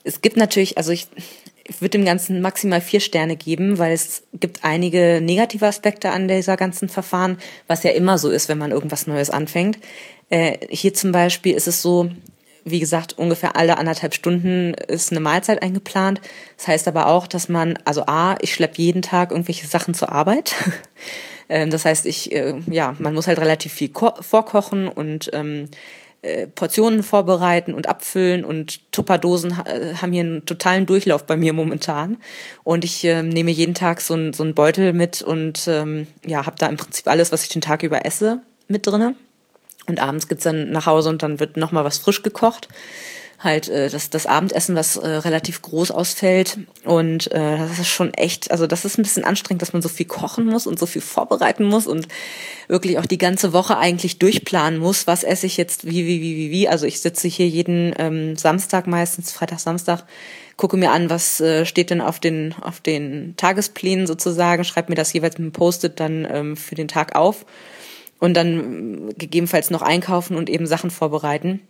Es 0.05 0.21
gibt 0.21 0.37
natürlich, 0.37 0.77
also 0.77 0.91
ich, 0.91 1.07
ich 1.67 1.81
würde 1.81 1.97
dem 1.97 2.05
Ganzen 2.05 2.41
maximal 2.41 2.79
vier 2.79 2.99
Sterne 2.99 3.35
geben, 3.35 3.79
weil 3.79 3.91
es 3.91 4.23
gibt 4.33 4.63
einige 4.63 5.19
negative 5.21 5.65
Aspekte 5.65 6.11
an 6.11 6.27
dieser 6.27 6.57
ganzen 6.57 6.89
Verfahren, 6.89 7.37
was 7.67 7.83
ja 7.83 7.91
immer 7.91 8.17
so 8.17 8.29
ist, 8.29 8.47
wenn 8.47 8.59
man 8.59 8.71
irgendwas 8.71 9.07
Neues 9.07 9.31
anfängt. 9.31 9.79
Äh, 10.29 10.57
hier 10.69 10.93
zum 10.93 11.11
Beispiel 11.11 11.55
ist 11.55 11.67
es 11.67 11.81
so, 11.81 12.09
wie 12.63 12.79
gesagt, 12.79 13.17
ungefähr 13.17 13.55
alle 13.55 13.77
anderthalb 13.77 14.13
Stunden 14.13 14.73
ist 14.73 15.11
eine 15.11 15.19
Mahlzeit 15.19 15.61
eingeplant. 15.61 16.21
Das 16.57 16.67
heißt 16.67 16.87
aber 16.87 17.07
auch, 17.07 17.27
dass 17.27 17.49
man, 17.49 17.77
also 17.85 18.05
A, 18.05 18.37
ich 18.41 18.53
schleppe 18.53 18.81
jeden 18.81 19.01
Tag 19.01 19.31
irgendwelche 19.31 19.67
Sachen 19.67 19.93
zur 19.93 20.11
Arbeit. 20.11 20.53
Ähm, 21.47 21.69
das 21.69 21.85
heißt, 21.85 22.07
ich, 22.07 22.31
äh, 22.31 22.55
ja, 22.65 22.95
man 22.97 23.13
muss 23.13 23.27
halt 23.27 23.37
relativ 23.37 23.71
viel 23.71 23.91
vorkochen 24.21 24.87
und 24.87 25.29
ähm, 25.31 25.69
äh, 26.25 26.47
Portionen 26.47 27.03
vorbereiten 27.03 27.73
und 27.73 27.88
abfüllen 27.88 28.43
und 28.43 28.91
Tupperdosen 28.91 29.51
äh, 29.65 29.93
haben 29.95 30.11
hier 30.11 30.23
einen 30.23 30.45
totalen 30.45 30.88
Durchlauf 30.88 31.25
bei 31.25 31.38
mir 31.38 31.53
momentan. 31.53 32.17
Und 32.63 32.83
ich 32.83 33.05
äh, 33.05 33.21
nehme 33.21 33.51
jeden 33.51 33.75
Tag 33.75 34.01
so, 34.01 34.15
ein, 34.15 34.33
so 34.33 34.41
einen 34.41 34.55
Beutel 34.55 34.93
mit 34.93 35.21
und 35.21 35.67
ähm, 35.67 36.07
ja, 36.25 36.45
habe 36.45 36.55
da 36.57 36.65
im 36.65 36.77
Prinzip 36.77 37.07
alles, 37.07 37.31
was 37.31 37.43
ich 37.43 37.49
den 37.49 37.61
Tag 37.61 37.83
über 37.83 38.05
esse, 38.05 38.41
mit 38.67 38.88
drinne. 38.88 39.15
Und 39.88 39.99
abends 39.99 40.27
geht's 40.27 40.43
dann 40.43 40.71
nach 40.71 40.88
Hause 40.88 41.09
und 41.09 41.21
dann 41.21 41.39
wird 41.39 41.57
nochmal 41.57 41.85
was 41.85 41.99
frisch 41.99 42.23
gekocht 42.23 42.69
halt 43.45 43.69
äh, 43.69 43.89
das, 43.89 44.10
das 44.10 44.25
Abendessen, 44.25 44.75
was 44.75 44.97
äh, 44.97 45.08
relativ 45.08 45.62
groß 45.62 45.91
ausfällt. 45.91 46.58
Und 46.84 47.31
äh, 47.31 47.58
das 47.58 47.79
ist 47.79 47.88
schon 47.88 48.13
echt, 48.13 48.51
also 48.51 48.67
das 48.67 48.84
ist 48.84 48.97
ein 48.97 49.03
bisschen 49.03 49.23
anstrengend, 49.23 49.62
dass 49.62 49.71
man 49.71 49.81
so 49.81 49.88
viel 49.88 50.05
kochen 50.05 50.45
muss 50.45 50.67
und 50.67 50.77
so 50.77 50.86
viel 50.86 51.01
vorbereiten 51.01 51.63
muss 51.63 51.88
und 51.88 52.10
wirklich 52.67 52.99
auch 52.99 53.05
die 53.05 53.17
ganze 53.17 53.53
Woche 53.53 53.77
eigentlich 53.77 54.19
durchplanen 54.19 54.79
muss, 54.79 55.08
was 55.08 55.23
esse 55.23 55.45
ich 55.45 55.55
jetzt 55.55 55.86
wie, 55.86 56.05
wie, 56.05 56.21
wie, 56.21 56.36
wie, 56.36 56.51
wie. 56.51 56.67
Also 56.67 56.86
ich 56.86 56.99
sitze 56.99 57.29
hier 57.29 57.47
jeden 57.47 57.93
ähm, 57.97 58.36
Samstag 58.36 58.88
meistens, 58.88 59.31
Freitag, 59.31 59.60
Samstag, 59.60 60.03
gucke 60.58 60.77
mir 60.77 60.91
an, 60.91 61.10
was 61.10 61.39
äh, 61.39 61.65
steht 61.65 61.89
denn 61.89 62.01
auf 62.01 62.19
den, 62.19 62.53
auf 62.62 62.79
den 62.79 63.36
Tagesplänen 63.38 64.08
sozusagen, 64.08 64.63
schreibe 64.63 64.91
mir 64.91 64.95
das 64.95 65.13
jeweils 65.13 65.38
mit 65.38 65.45
einem 65.45 65.51
Post-it 65.51 65.99
dann 65.99 66.27
ähm, 66.29 66.58
für 66.58 66.75
den 66.75 66.88
Tag 66.88 67.15
auf 67.15 67.45
und 68.19 68.36
dann 68.36 69.10
äh, 69.10 69.13
gegebenenfalls 69.13 69.69
noch 69.69 69.81
einkaufen 69.81 70.38
und 70.38 70.49
eben 70.49 70.67
Sachen 70.67 70.91
vorbereiten. 70.91 71.62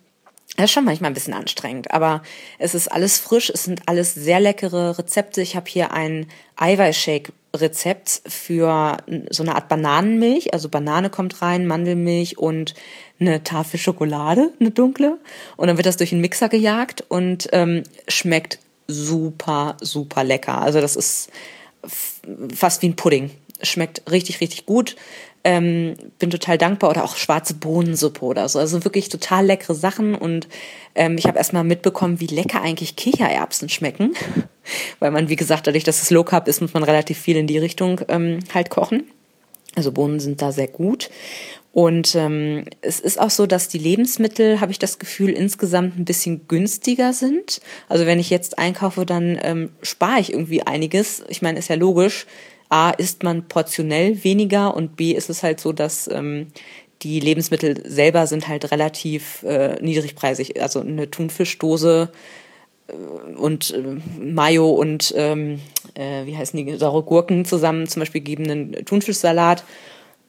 Das 0.55 0.65
ist 0.65 0.71
schon 0.71 0.85
manchmal 0.85 1.11
ein 1.11 1.15
bisschen 1.15 1.33
anstrengend, 1.33 1.91
aber 1.91 2.23
es 2.59 2.75
ist 2.75 2.87
alles 2.87 3.19
frisch, 3.19 3.49
es 3.49 3.65
sind 3.65 3.89
alles 3.89 4.13
sehr 4.13 4.39
leckere 4.39 4.97
Rezepte. 4.97 5.41
Ich 5.41 5.55
habe 5.57 5.69
hier 5.69 5.91
ein 5.91 6.27
Eiweißshake-Rezept 6.55 8.21
für 8.25 8.97
so 9.31 9.43
eine 9.43 9.55
Art 9.55 9.67
Bananenmilch. 9.67 10.53
Also 10.53 10.69
Banane 10.69 11.09
kommt 11.09 11.41
rein, 11.41 11.67
Mandelmilch 11.67 12.37
und 12.37 12.73
eine 13.19 13.43
Tafel 13.43 13.79
Schokolade, 13.79 14.53
eine 14.61 14.71
dunkle. 14.71 15.17
Und 15.57 15.67
dann 15.67 15.75
wird 15.75 15.87
das 15.87 15.97
durch 15.97 16.13
einen 16.13 16.21
Mixer 16.21 16.47
gejagt 16.47 17.03
und 17.09 17.49
ähm, 17.51 17.83
schmeckt 18.07 18.59
super, 18.87 19.75
super 19.81 20.23
lecker. 20.23 20.61
Also 20.61 20.79
das 20.79 20.95
ist 20.95 21.31
fast 22.55 22.81
wie 22.81 22.87
ein 22.87 22.95
Pudding. 22.95 23.31
Schmeckt 23.61 24.09
richtig, 24.09 24.39
richtig 24.39 24.65
gut 24.65 24.95
ähm, 25.45 25.95
bin 26.17 26.31
total 26.31 26.57
dankbar 26.57 26.89
oder 26.89 27.03
auch 27.03 27.15
schwarze 27.15 27.53
Bohnensuppe 27.53 28.25
oder 28.25 28.49
so. 28.49 28.57
Also 28.57 28.83
wirklich 28.83 29.09
total 29.09 29.45
leckere 29.45 29.75
Sachen 29.75 30.15
und 30.15 30.47
ähm, 30.95 31.17
ich 31.17 31.27
habe 31.27 31.37
erstmal 31.37 31.63
mitbekommen, 31.63 32.19
wie 32.19 32.25
lecker 32.25 32.61
eigentlich 32.63 32.95
Kichererbsen 32.95 33.69
schmecken, 33.69 34.13
weil 34.99 35.11
man, 35.11 35.29
wie 35.29 35.35
gesagt, 35.35 35.67
dadurch, 35.67 35.83
dass 35.83 36.01
es 36.01 36.09
Low 36.09 36.23
Carb 36.23 36.47
ist, 36.47 36.61
muss 36.61 36.73
man 36.73 36.83
relativ 36.83 37.19
viel 37.19 37.37
in 37.37 37.45
die 37.45 37.59
Richtung 37.59 38.01
ähm, 38.07 38.39
halt 38.53 38.71
kochen. 38.71 39.03
Also 39.75 39.91
Bohnen 39.91 40.19
sind 40.19 40.41
da 40.41 40.51
sehr 40.51 40.67
gut. 40.67 41.09
Und 41.71 42.15
ähm, 42.15 42.63
es 42.81 42.99
ist 42.99 43.19
auch 43.19 43.29
so, 43.29 43.45
dass 43.45 43.67
die 43.67 43.77
Lebensmittel, 43.77 44.61
habe 44.61 44.71
ich 44.71 44.79
das 44.79 44.97
Gefühl, 44.97 45.29
insgesamt 45.29 45.99
ein 45.99 46.05
bisschen 46.05 46.47
günstiger 46.47 47.13
sind. 47.13 47.59
Also 47.89 48.05
wenn 48.05 48.17
ich 48.17 48.29
jetzt 48.29 48.57
einkaufe, 48.57 49.05
dann 49.05 49.37
ähm, 49.43 49.69
spare 49.81 50.21
ich 50.21 50.31
irgendwie 50.31 50.63
einiges. 50.63 51.23
Ich 51.27 51.41
meine, 51.41 51.59
ist 51.59 51.67
ja 51.67 51.75
logisch, 51.75 52.25
A, 52.69 52.91
isst 52.91 53.23
man 53.23 53.47
portionell 53.47 54.23
weniger 54.23 54.75
und 54.75 54.95
B, 54.95 55.11
ist 55.11 55.29
es 55.29 55.43
halt 55.43 55.59
so, 55.59 55.71
dass 55.71 56.09
ähm, 56.11 56.47
die 57.01 57.19
Lebensmittel 57.19 57.83
selber 57.89 58.25
sind 58.27 58.47
halt 58.47 58.71
relativ 58.71 59.43
äh, 59.43 59.81
niedrigpreisig. 59.81 60.61
Also 60.61 60.79
eine 60.79 61.09
Thunfischdose 61.11 62.09
äh, 62.87 62.93
und 63.35 63.71
äh, 63.73 64.19
Mayo 64.19 64.69
und 64.71 65.13
ähm, 65.15 65.59
äh, 65.93 66.25
wie 66.25 66.37
heißen 66.37 66.65
die 66.65 66.77
saure 66.77 67.03
Gurken 67.03 67.45
zusammen 67.45 67.87
zum 67.87 68.01
Beispiel 68.01 68.21
geben 68.21 68.49
einen 68.49 68.85
Thunfischsalat. 68.85 69.63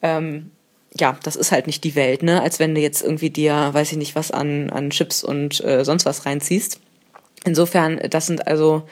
Ähm, 0.01 0.51
ja, 0.99 1.17
das 1.23 1.35
ist 1.35 1.51
halt 1.51 1.67
nicht 1.67 1.83
die 1.83 1.95
Welt, 1.95 2.23
ne? 2.23 2.41
Als 2.41 2.59
wenn 2.59 2.75
du 2.75 2.81
jetzt 2.81 3.03
irgendwie 3.03 3.29
dir, 3.29 3.69
weiß 3.71 3.91
ich 3.91 3.97
nicht, 3.97 4.15
was 4.15 4.31
an, 4.31 4.69
an 4.69 4.89
Chips 4.89 5.23
und 5.23 5.63
äh, 5.63 5.83
sonst 5.83 6.05
was 6.05 6.25
reinziehst. 6.25 6.79
Insofern, 7.43 7.99
das 8.09 8.27
sind 8.27 8.47
also, 8.47 8.83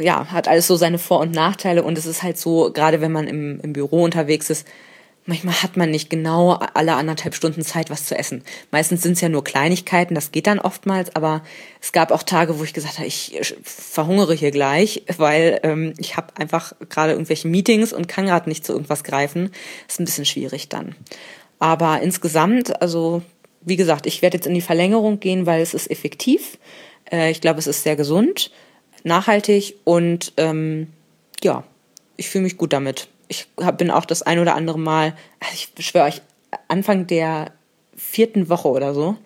ja, 0.00 0.26
hat 0.26 0.48
alles 0.48 0.66
so 0.66 0.76
seine 0.76 0.98
Vor- 0.98 1.20
und 1.20 1.32
Nachteile 1.32 1.82
und 1.82 1.98
es 1.98 2.06
ist 2.06 2.22
halt 2.22 2.38
so, 2.38 2.70
gerade 2.72 3.00
wenn 3.00 3.12
man 3.12 3.26
im, 3.26 3.60
im 3.60 3.72
Büro 3.72 4.02
unterwegs 4.02 4.50
ist, 4.50 4.66
manchmal 5.26 5.62
hat 5.62 5.76
man 5.76 5.90
nicht 5.90 6.10
genau 6.10 6.52
alle 6.74 6.94
anderthalb 6.94 7.34
Stunden 7.34 7.62
Zeit, 7.62 7.90
was 7.90 8.06
zu 8.06 8.16
essen. 8.16 8.42
Meistens 8.70 9.02
sind 9.02 9.12
es 9.12 9.20
ja 9.20 9.28
nur 9.28 9.44
Kleinigkeiten, 9.44 10.14
das 10.14 10.32
geht 10.32 10.46
dann 10.46 10.58
oftmals, 10.58 11.14
aber 11.16 11.42
es 11.80 11.92
gab 11.92 12.10
auch 12.10 12.22
Tage, 12.22 12.58
wo 12.58 12.64
ich 12.64 12.74
gesagt 12.74 12.98
habe, 12.98 13.06
ich 13.06 13.40
verhungere 13.62 14.34
hier 14.34 14.50
gleich, 14.50 15.02
weil 15.16 15.60
ähm, 15.62 15.94
ich 15.98 16.16
habe 16.16 16.36
einfach 16.36 16.72
gerade 16.88 17.12
irgendwelche 17.12 17.48
Meetings 17.48 17.92
und 17.92 18.08
kann 18.08 18.26
gerade 18.26 18.48
nicht 18.48 18.64
zu 18.64 18.72
irgendwas 18.72 19.04
greifen. 19.04 19.50
ist 19.88 20.00
ein 20.00 20.04
bisschen 20.04 20.26
schwierig 20.26 20.68
dann. 20.68 20.94
Aber 21.58 22.02
insgesamt, 22.02 22.82
also 22.82 23.22
wie 23.62 23.76
gesagt, 23.76 24.06
ich 24.06 24.20
werde 24.20 24.36
jetzt 24.36 24.46
in 24.46 24.54
die 24.54 24.60
Verlängerung 24.60 25.20
gehen, 25.20 25.46
weil 25.46 25.62
es 25.62 25.72
ist 25.72 25.90
effektiv. 25.90 26.58
Äh, 27.10 27.30
ich 27.30 27.40
glaube, 27.40 27.58
es 27.58 27.66
ist 27.66 27.82
sehr 27.82 27.96
gesund, 27.96 28.50
nachhaltig 29.04 29.76
und 29.84 30.32
ähm, 30.36 30.88
ja, 31.42 31.62
ich 32.16 32.28
fühle 32.28 32.44
mich 32.44 32.56
gut 32.56 32.72
damit. 32.72 33.08
Ich 33.28 33.46
hab, 33.60 33.78
bin 33.78 33.90
auch 33.90 34.04
das 34.04 34.22
ein 34.22 34.38
oder 34.38 34.54
andere 34.54 34.78
Mal, 34.78 35.14
also 35.40 35.54
ich 35.54 35.86
schwöre 35.86 36.06
euch, 36.06 36.22
Anfang 36.68 37.06
der 37.06 37.52
vierten 37.96 38.48
Woche 38.48 38.68
oder 38.68 38.94
so, 38.94 39.16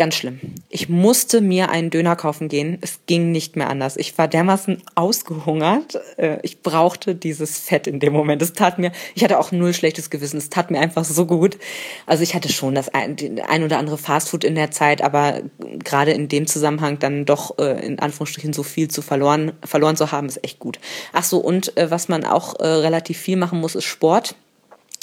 Ganz 0.00 0.14
schlimm. 0.14 0.40
Ich 0.70 0.88
musste 0.88 1.42
mir 1.42 1.68
einen 1.68 1.90
Döner 1.90 2.16
kaufen 2.16 2.48
gehen. 2.48 2.78
Es 2.80 3.00
ging 3.04 3.32
nicht 3.32 3.56
mehr 3.56 3.68
anders. 3.68 3.98
Ich 3.98 4.16
war 4.16 4.28
dermaßen 4.28 4.82
ausgehungert. 4.94 6.00
Äh, 6.16 6.38
ich 6.42 6.62
brauchte 6.62 7.14
dieses 7.14 7.58
Fett 7.58 7.86
in 7.86 8.00
dem 8.00 8.14
Moment. 8.14 8.40
Es 8.40 8.54
tat 8.54 8.78
mir, 8.78 8.92
ich 9.14 9.22
hatte 9.22 9.38
auch 9.38 9.52
null 9.52 9.74
schlechtes 9.74 10.08
Gewissen. 10.08 10.38
Es 10.38 10.48
tat 10.48 10.70
mir 10.70 10.80
einfach 10.80 11.04
so 11.04 11.26
gut. 11.26 11.58
Also 12.06 12.22
ich 12.22 12.34
hatte 12.34 12.50
schon 12.50 12.74
das 12.74 12.88
ein, 12.88 13.14
ein 13.46 13.62
oder 13.62 13.76
andere 13.76 13.98
Fastfood 13.98 14.42
in 14.42 14.54
der 14.54 14.70
Zeit, 14.70 15.02
aber 15.02 15.42
gerade 15.58 16.12
in 16.12 16.28
dem 16.28 16.46
Zusammenhang 16.46 16.98
dann 16.98 17.26
doch 17.26 17.58
äh, 17.58 17.84
in 17.84 17.98
Anführungsstrichen 17.98 18.54
so 18.54 18.62
viel 18.62 18.88
zu 18.88 19.02
verloren, 19.02 19.52
verloren 19.62 19.98
zu 19.98 20.12
haben, 20.12 20.28
ist 20.28 20.42
echt 20.42 20.60
gut. 20.60 20.78
Ach 21.12 21.24
so, 21.24 21.40
und 21.40 21.76
äh, 21.76 21.90
was 21.90 22.08
man 22.08 22.24
auch 22.24 22.58
relativ 22.58 23.18
viel 23.18 23.36
machen 23.36 23.60
muss, 23.60 23.74
ist 23.74 23.84
Sport. 23.84 24.34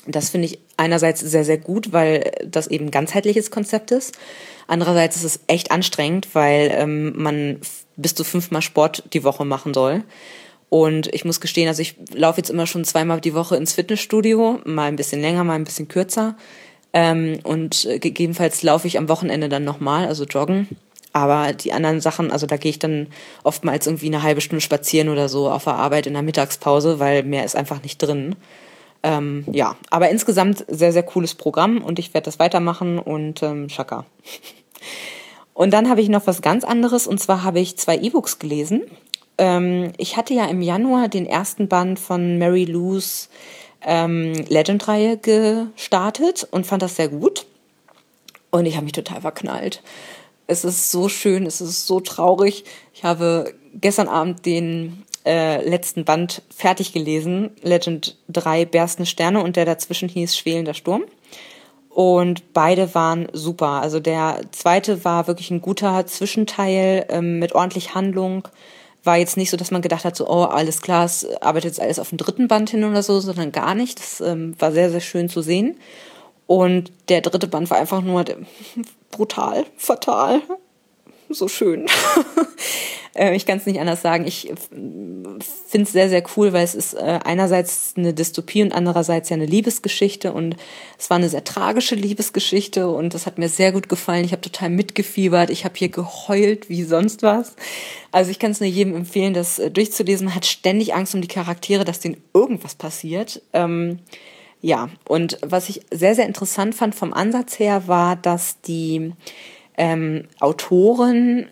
Das 0.08 0.30
finde 0.30 0.48
ich 0.48 0.60
einerseits 0.78 1.20
sehr, 1.20 1.44
sehr 1.44 1.58
gut, 1.58 1.94
weil 1.94 2.32
das 2.46 2.68
eben 2.68 2.86
ein 2.86 2.92
ganzheitliches 2.92 3.52
Konzept 3.52 3.92
ist. 3.92 4.18
Andererseits 4.68 5.16
ist 5.18 5.24
es 5.24 5.40
echt 5.48 5.72
anstrengend, 5.72 6.30
weil 6.34 6.72
ähm, 6.74 7.14
man 7.16 7.60
bis 7.96 8.16
zu 8.16 8.24
fünfmal 8.24 8.62
Sport 8.62 9.04
die 9.14 9.24
Woche 9.24 9.46
machen 9.46 9.74
soll. 9.74 10.04
Und 10.70 11.14
ich 11.14 11.24
muss 11.24 11.40
gestehen, 11.40 11.68
also 11.68 11.82
ich 11.82 11.96
laufe 12.14 12.40
jetzt 12.40 12.50
immer 12.50 12.68
schon 12.68 12.84
zweimal 12.84 13.22
die 13.22 13.34
Woche 13.34 13.56
ins 13.56 13.74
Fitnessstudio, 13.74 14.60
mal 14.66 14.88
ein 14.88 14.98
bisschen 14.98 15.22
länger, 15.22 15.44
mal 15.44 15.54
ein 15.54 15.64
bisschen 15.64 15.88
kürzer. 15.88 16.36
Ähm, 16.94 17.40
und 17.44 17.88
gegebenenfalls 18.00 18.64
laufe 18.64 18.88
ich 18.88 18.98
am 18.98 19.10
Wochenende 19.10 19.50
dann 19.50 19.64
nochmal, 19.64 20.08
also 20.08 20.26
joggen. 20.26 20.68
Aber 21.14 21.54
die 21.54 21.74
anderen 21.74 22.02
Sachen, 22.02 22.32
also 22.32 22.46
da 22.46 22.58
gehe 22.58 22.70
ich 22.70 22.80
dann 22.80 23.08
oftmals 23.44 23.88
irgendwie 23.88 24.08
eine 24.08 24.24
halbe 24.24 24.42
Stunde 24.42 24.62
spazieren 24.62 25.10
oder 25.10 25.30
so 25.30 25.50
auf 25.50 25.64
der 25.64 25.76
Arbeit 25.76 26.06
in 26.06 26.14
der 26.14 26.22
Mittagspause, 26.22 27.00
weil 27.00 27.24
mehr 27.24 27.46
ist 27.46 27.56
einfach 27.56 27.82
nicht 27.82 27.98
drin. 27.98 28.36
Ähm, 29.08 29.46
ja, 29.50 29.78
aber 29.90 30.10
insgesamt 30.10 30.66
sehr, 30.68 30.92
sehr 30.92 31.04
cooles 31.04 31.34
Programm 31.34 31.82
und 31.82 31.98
ich 31.98 32.14
werde 32.14 32.26
das 32.26 32.40
weitermachen 32.40 33.00
und 33.00 33.42
ähm, 33.42 33.70
Schaka. 33.70 34.06
Und 35.54 35.72
dann 35.72 35.90
habe 35.90 36.02
ich 36.02 36.10
noch 36.10 36.28
was 36.28 36.44
ganz 36.44 36.64
anderes 36.64 37.08
und 37.08 37.20
zwar 37.20 37.44
habe 37.44 37.60
ich 37.60 37.80
zwei 37.80 37.98
E-Books 37.98 38.38
gelesen. 38.38 38.84
Ähm, 39.40 39.92
ich 39.98 40.16
hatte 40.16 40.36
ja 40.36 40.46
im 40.46 40.62
Januar 40.62 41.08
den 41.08 41.26
ersten 41.26 41.68
Band 41.68 42.00
von 42.00 42.38
Mary 42.38 42.66
Lou's 42.66 43.30
ähm, 43.82 44.34
Legend-Reihe 44.34 45.18
gestartet 45.18 46.48
und 46.52 46.68
fand 46.68 46.84
das 46.84 46.98
sehr 46.98 47.08
gut. 47.08 47.48
Und 48.52 48.68
ich 48.68 48.76
habe 48.76 48.84
mich 48.84 48.94
total 48.94 49.22
verknallt. 49.22 49.82
Es 50.46 50.64
ist 50.64 50.92
so 50.92 51.10
schön, 51.10 51.48
es 51.48 51.60
ist 51.60 51.88
so 51.88 52.02
traurig. 52.02 52.64
Ich 52.94 53.04
habe 53.04 53.56
gestern 53.74 54.10
Abend 54.10 54.46
den 54.46 55.07
äh, 55.28 55.68
letzten 55.68 56.06
Band 56.06 56.42
fertig 56.50 56.94
gelesen, 56.94 57.52
Legend 57.62 58.16
3 58.30 58.66
Berstende 58.66 59.10
Sterne 59.10 59.44
und 59.44 59.58
der 59.58 59.66
dazwischen 59.66 60.10
hieß 60.10 60.38
Schwelender 60.38 60.74
Sturm. 60.74 61.04
Und 61.90 62.54
beide 62.54 62.94
waren 62.96 63.28
super. 63.34 63.82
Also 63.82 64.00
der 64.00 64.42
zweite 64.52 65.04
war 65.04 65.28
wirklich 65.28 65.52
ein 65.52 65.62
guter 65.62 66.06
Zwischenteil 66.06 67.06
ähm, 67.10 67.40
mit 67.40 67.56
ordentlich 67.56 67.96
Handlung. 67.96 68.48
War 69.04 69.18
jetzt 69.18 69.36
nicht 69.36 69.50
so, 69.50 69.58
dass 69.58 69.72
man 69.72 69.82
gedacht 69.82 70.06
hat, 70.06 70.16
so, 70.16 70.30
oh, 70.30 70.44
alles 70.44 70.82
klar, 70.82 71.06
es 71.06 71.26
arbeitet 71.42 71.72
jetzt 71.72 71.82
alles 71.82 72.00
auf 72.00 72.10
den 72.10 72.20
dritten 72.20 72.48
Band 72.48 72.70
hin 72.70 72.84
oder 72.84 73.04
so, 73.04 73.20
sondern 73.20 73.52
gar 73.52 73.76
nicht. 73.76 74.00
Das 74.00 74.22
ähm, 74.22 74.54
war 74.60 74.72
sehr, 74.72 74.92
sehr 74.92 75.02
schön 75.02 75.28
zu 75.28 75.42
sehen. 75.42 75.78
Und 76.46 76.92
der 77.10 77.22
dritte 77.22 77.48
Band 77.48 77.70
war 77.70 77.78
einfach 77.78 78.02
nur 78.02 78.24
brutal, 79.12 79.66
fatal, 79.76 80.42
so 81.30 81.48
schön. 81.48 81.86
Äh, 83.18 83.36
ich 83.36 83.46
kann 83.46 83.58
es 83.58 83.66
nicht 83.66 83.80
anders 83.80 84.02
sagen. 84.02 84.26
Ich 84.28 84.52
finde 84.70 85.84
es 85.84 85.92
sehr, 85.92 86.08
sehr 86.08 86.24
cool, 86.36 86.54
weil 86.54 86.64
es 86.64 86.76
ist 86.76 86.94
äh, 86.94 87.20
einerseits 87.24 87.96
eine 87.98 88.14
Dystopie 88.14 88.62
und 88.62 88.72
andererseits 88.72 89.30
ja 89.30 89.36
eine 89.36 89.46
Liebesgeschichte. 89.46 90.32
Und 90.32 90.56
es 90.98 91.10
war 91.10 91.18
eine 91.18 91.30
sehr 91.30 91.44
tragische 91.44 91.96
Liebesgeschichte 91.96 92.88
und 92.88 93.14
das 93.14 93.26
hat 93.26 93.38
mir 93.38 93.50
sehr 93.50 93.72
gut 93.72 93.90
gefallen. 93.90 94.24
Ich 94.24 94.32
habe 94.32 94.42
total 94.42 94.70
mitgefiebert. 94.70 95.50
Ich 95.50 95.66
habe 95.66 95.76
hier 95.76 95.90
geheult 95.90 96.70
wie 96.70 96.84
sonst 96.84 97.24
was. 97.24 97.56
Also 98.12 98.32
ich 98.32 98.40
kann 98.40 98.52
es 98.52 98.60
nur 98.60 98.70
jedem 98.70 98.96
empfehlen, 98.96 99.34
das 99.34 99.60
äh, 99.60 99.72
durchzulesen. 99.72 100.26
Man 100.26 100.36
hat 100.36 100.46
ständig 100.46 100.94
Angst 100.94 101.16
um 101.16 101.22
die 101.22 101.28
Charaktere, 101.28 101.86
dass 101.86 102.00
denen 102.00 102.22
irgendwas 102.34 102.76
passiert. 102.76 103.42
Ähm, 103.54 104.00
ja, 104.62 104.90
und 105.08 105.38
was 105.42 105.70
ich 105.70 105.82
sehr, 105.92 106.16
sehr 106.16 106.26
interessant 106.26 106.74
fand 106.74 106.96
vom 106.96 107.14
Ansatz 107.14 107.60
her, 107.60 107.88
war, 107.88 108.16
dass 108.16 108.60
die 108.62 109.14
ähm, 109.78 110.26
Autoren 110.40 111.48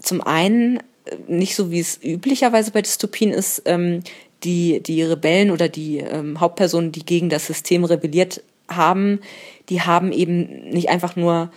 zum 0.00 0.20
einen 0.20 0.80
nicht 1.26 1.56
so, 1.56 1.70
wie 1.70 1.80
es 1.80 2.02
üblicherweise 2.02 2.70
bei 2.70 2.82
Dystopien 2.82 3.32
ist, 3.32 3.62
ähm, 3.64 4.02
die, 4.44 4.82
die 4.82 5.02
Rebellen 5.02 5.50
oder 5.50 5.68
die 5.68 5.98
ähm, 5.98 6.40
Hauptpersonen, 6.40 6.92
die 6.92 7.04
gegen 7.04 7.28
das 7.28 7.46
System 7.46 7.84
rebelliert 7.84 8.42
haben, 8.68 9.20
die 9.68 9.82
haben 9.82 10.12
eben 10.12 10.70
nicht 10.70 10.88
einfach 10.88 11.16
nur 11.16 11.50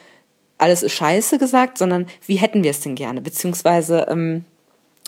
alles 0.58 0.84
ist 0.84 0.94
scheiße 0.94 1.40
gesagt, 1.40 1.78
sondern 1.78 2.08
wie 2.26 2.36
hätten 2.36 2.64
wir 2.64 2.72
es 2.72 2.80
denn 2.80 2.96
gerne? 2.96 3.22
Beziehungsweise 3.22 4.08
ähm, 4.10 4.46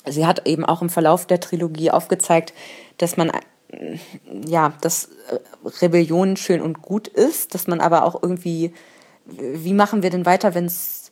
sie 0.06 0.26
hat 0.26 0.48
eben 0.48 0.66
auch 0.66 0.82
im 0.82 0.90
Verlauf 0.90 1.26
der 1.28 1.40
Trilogie 1.40 1.92
aufgezeigt, 1.92 2.54
dass 2.98 3.18
man 3.18 3.30
äh, 3.30 3.98
ja, 4.46 4.74
dass 4.82 5.10
äh, 5.30 5.40
Rebellion 5.82 6.38
schön 6.38 6.62
und 6.62 6.82
gut 6.82 7.08
ist, 7.08 7.54
dass 7.54 7.68
man 7.68 7.80
aber 7.80 8.04
auch 8.04 8.22
irgendwie, 8.22 8.74
wie 9.26 9.74
machen 9.74 10.04
wir 10.04 10.10
denn 10.10 10.26
weiter, 10.26 10.54
wenn 10.54 10.66
es 10.66 11.05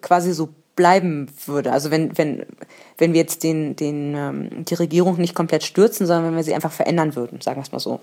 quasi 0.00 0.32
so 0.32 0.48
bleiben 0.76 1.26
würde. 1.46 1.72
Also 1.72 1.90
wenn, 1.90 2.16
wenn, 2.16 2.46
wenn 2.96 3.12
wir 3.12 3.20
jetzt 3.20 3.42
den, 3.42 3.76
den, 3.76 4.14
ähm, 4.16 4.64
die 4.64 4.74
Regierung 4.74 5.18
nicht 5.18 5.34
komplett 5.34 5.62
stürzen, 5.62 6.06
sondern 6.06 6.26
wenn 6.26 6.36
wir 6.36 6.44
sie 6.44 6.54
einfach 6.54 6.72
verändern 6.72 7.16
würden, 7.16 7.40
sagen 7.40 7.58
wir 7.58 7.62
es 7.62 7.72
mal 7.72 7.80
so. 7.80 8.00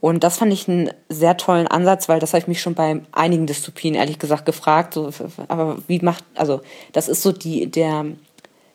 Und 0.00 0.22
das 0.22 0.36
fand 0.36 0.52
ich 0.52 0.68
einen 0.68 0.90
sehr 1.08 1.38
tollen 1.38 1.66
Ansatz, 1.66 2.10
weil 2.10 2.20
das 2.20 2.34
habe 2.34 2.40
ich 2.40 2.46
mich 2.46 2.60
schon 2.60 2.74
bei 2.74 3.00
einigen 3.12 3.46
Dystopien 3.46 3.94
ehrlich 3.94 4.18
gesagt 4.18 4.44
gefragt. 4.44 4.92
So, 4.92 5.10
aber 5.48 5.78
wie 5.86 6.00
macht, 6.00 6.24
also 6.34 6.60
das 6.92 7.08
ist 7.08 7.22
so 7.22 7.32
die, 7.32 7.70
der, 7.70 8.04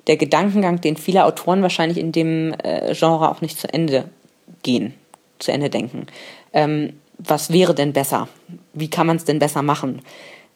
der 0.08 0.18
Gedankengang, 0.18 0.82
den 0.82 0.98
viele 0.98 1.26
Autoren 1.26 1.62
wahrscheinlich 1.62 2.00
in 2.00 2.12
dem 2.12 2.56
äh, 2.64 2.96
Genre 2.96 3.30
auch 3.30 3.42
nicht 3.42 3.60
zu 3.60 3.72
Ende 3.72 4.06
gehen, 4.64 4.96
zu 5.38 5.52
Ende 5.52 5.70
denken. 5.70 6.08
Ähm, 6.52 6.94
was 7.20 7.52
wäre 7.54 7.76
denn 7.76 7.94
besser? 7.94 8.28
Wie 8.74 8.90
kann 8.90 9.06
man 9.06 9.18
es 9.18 9.26
denn 9.26 9.38
besser 9.38 9.62
machen? 9.62 10.02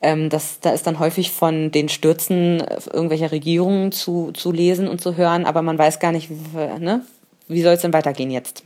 Ähm, 0.03 0.29
das, 0.29 0.59
da 0.59 0.71
ist 0.71 0.85
dann 0.85 0.99
häufig 0.99 1.31
von 1.31 1.71
den 1.71 1.89
Stürzen 1.89 2.59
irgendwelcher 2.91 3.31
Regierungen 3.31 3.91
zu, 3.91 4.31
zu 4.33 4.51
lesen 4.51 4.87
und 4.87 5.01
zu 5.01 5.17
hören, 5.17 5.45
aber 5.45 5.61
man 5.61 5.77
weiß 5.77 5.99
gar 5.99 6.11
nicht, 6.11 6.29
ne, 6.53 7.05
wie 7.47 7.61
soll 7.61 7.73
es 7.73 7.81
denn 7.81 7.93
weitergehen 7.93 8.29
jetzt. 8.29 8.63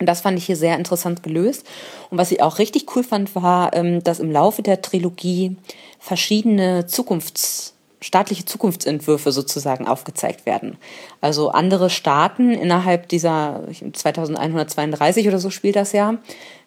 Und 0.00 0.06
das 0.06 0.20
fand 0.20 0.36
ich 0.36 0.44
hier 0.44 0.56
sehr 0.56 0.76
interessant 0.76 1.22
gelöst. 1.22 1.64
Und 2.10 2.18
was 2.18 2.32
ich 2.32 2.42
auch 2.42 2.58
richtig 2.58 2.94
cool 2.96 3.04
fand, 3.04 3.34
war, 3.36 3.74
ähm, 3.74 4.02
dass 4.02 4.18
im 4.20 4.32
Laufe 4.32 4.62
der 4.62 4.82
Trilogie 4.82 5.56
verschiedene 6.00 6.86
Zukunfts 6.86 7.74
staatliche 8.04 8.44
Zukunftsentwürfe 8.44 9.32
sozusagen 9.32 9.88
aufgezeigt 9.88 10.44
werden. 10.44 10.76
Also 11.22 11.48
andere 11.48 11.88
Staaten 11.88 12.50
innerhalb 12.50 13.08
dieser 13.08 13.62
2132 13.92 15.26
oder 15.26 15.38
so 15.38 15.48
spielt 15.48 15.76
das 15.76 15.92
ja, 15.92 16.18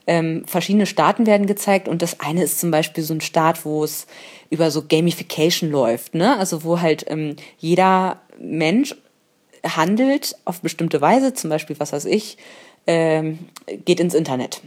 ähm, 0.07 0.43
verschiedene 0.45 0.85
Staaten 0.85 1.25
werden 1.27 1.47
gezeigt 1.47 1.87
und 1.87 2.01
das 2.01 2.21
eine 2.21 2.43
ist 2.43 2.59
zum 2.59 2.71
Beispiel 2.71 3.03
so 3.03 3.13
ein 3.13 3.21
Staat, 3.21 3.65
wo 3.65 3.83
es 3.83 4.07
über 4.49 4.71
so 4.71 4.83
Gamification 4.87 5.69
läuft, 5.69 6.15
ne? 6.15 6.37
Also 6.37 6.63
wo 6.63 6.79
halt 6.79 7.05
ähm, 7.09 7.35
jeder 7.57 8.21
Mensch 8.39 8.95
handelt 9.65 10.35
auf 10.45 10.61
bestimmte 10.61 11.01
Weise, 11.01 11.33
zum 11.33 11.49
Beispiel, 11.49 11.77
was 11.79 11.91
weiß 11.91 12.05
ich, 12.05 12.37
ähm, 12.87 13.39
geht 13.85 13.99
ins 13.99 14.13
Internet. 14.13 14.61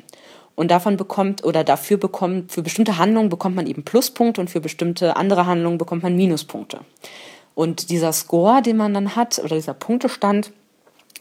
Und 0.54 0.70
davon 0.70 0.98
bekommt 0.98 1.42
oder 1.42 1.64
dafür 1.64 1.96
bekommt, 1.96 2.52
für 2.52 2.60
bestimmte 2.60 2.98
Handlungen 2.98 3.30
bekommt 3.30 3.56
man 3.56 3.66
eben 3.66 3.82
Pluspunkte 3.82 4.42
und 4.42 4.50
für 4.50 4.60
bestimmte 4.60 5.16
andere 5.16 5.46
Handlungen 5.46 5.78
bekommt 5.78 6.02
man 6.02 6.16
Minuspunkte. 6.16 6.80
Und 7.54 7.88
dieser 7.88 8.12
Score, 8.12 8.60
den 8.60 8.76
man 8.76 8.92
dann 8.92 9.16
hat, 9.16 9.38
oder 9.38 9.56
dieser 9.56 9.74
Punktestand, 9.74 10.52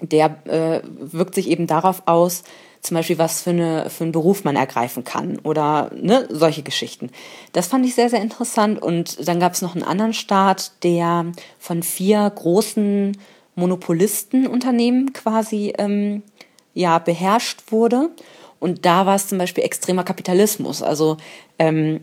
der 0.01 0.37
äh, 0.45 0.81
wirkt 0.83 1.35
sich 1.35 1.49
eben 1.49 1.67
darauf 1.67 2.03
aus, 2.05 2.43
zum 2.81 2.95
Beispiel, 2.95 3.17
was 3.17 3.41
für, 3.41 3.49
eine, 3.49 3.89
für 3.89 4.03
einen 4.03 4.13
Beruf 4.13 4.43
man 4.43 4.55
ergreifen 4.55 5.03
kann 5.03 5.39
oder 5.39 5.91
ne, 5.95 6.27
solche 6.29 6.63
Geschichten. 6.63 7.09
Das 7.51 7.67
fand 7.67 7.85
ich 7.85 7.95
sehr, 7.95 8.09
sehr 8.09 8.21
interessant. 8.21 8.81
Und 8.81 9.27
dann 9.27 9.39
gab 9.39 9.53
es 9.53 9.61
noch 9.61 9.75
einen 9.75 9.83
anderen 9.83 10.13
Staat, 10.13 10.71
der 10.83 11.25
von 11.59 11.83
vier 11.83 12.29
großen 12.29 13.17
Monopolistenunternehmen 13.55 15.11
quasi 15.13 15.73
ähm, 15.77 16.23
ja, 16.73 16.99
beherrscht 16.99 17.71
wurde. 17.71 18.09
Und 18.59 18.85
da 18.85 19.05
war 19.05 19.15
es 19.15 19.27
zum 19.27 19.37
Beispiel 19.37 19.63
extremer 19.63 20.03
Kapitalismus. 20.03 20.81
Also 20.81 21.17
ähm, 21.57 22.01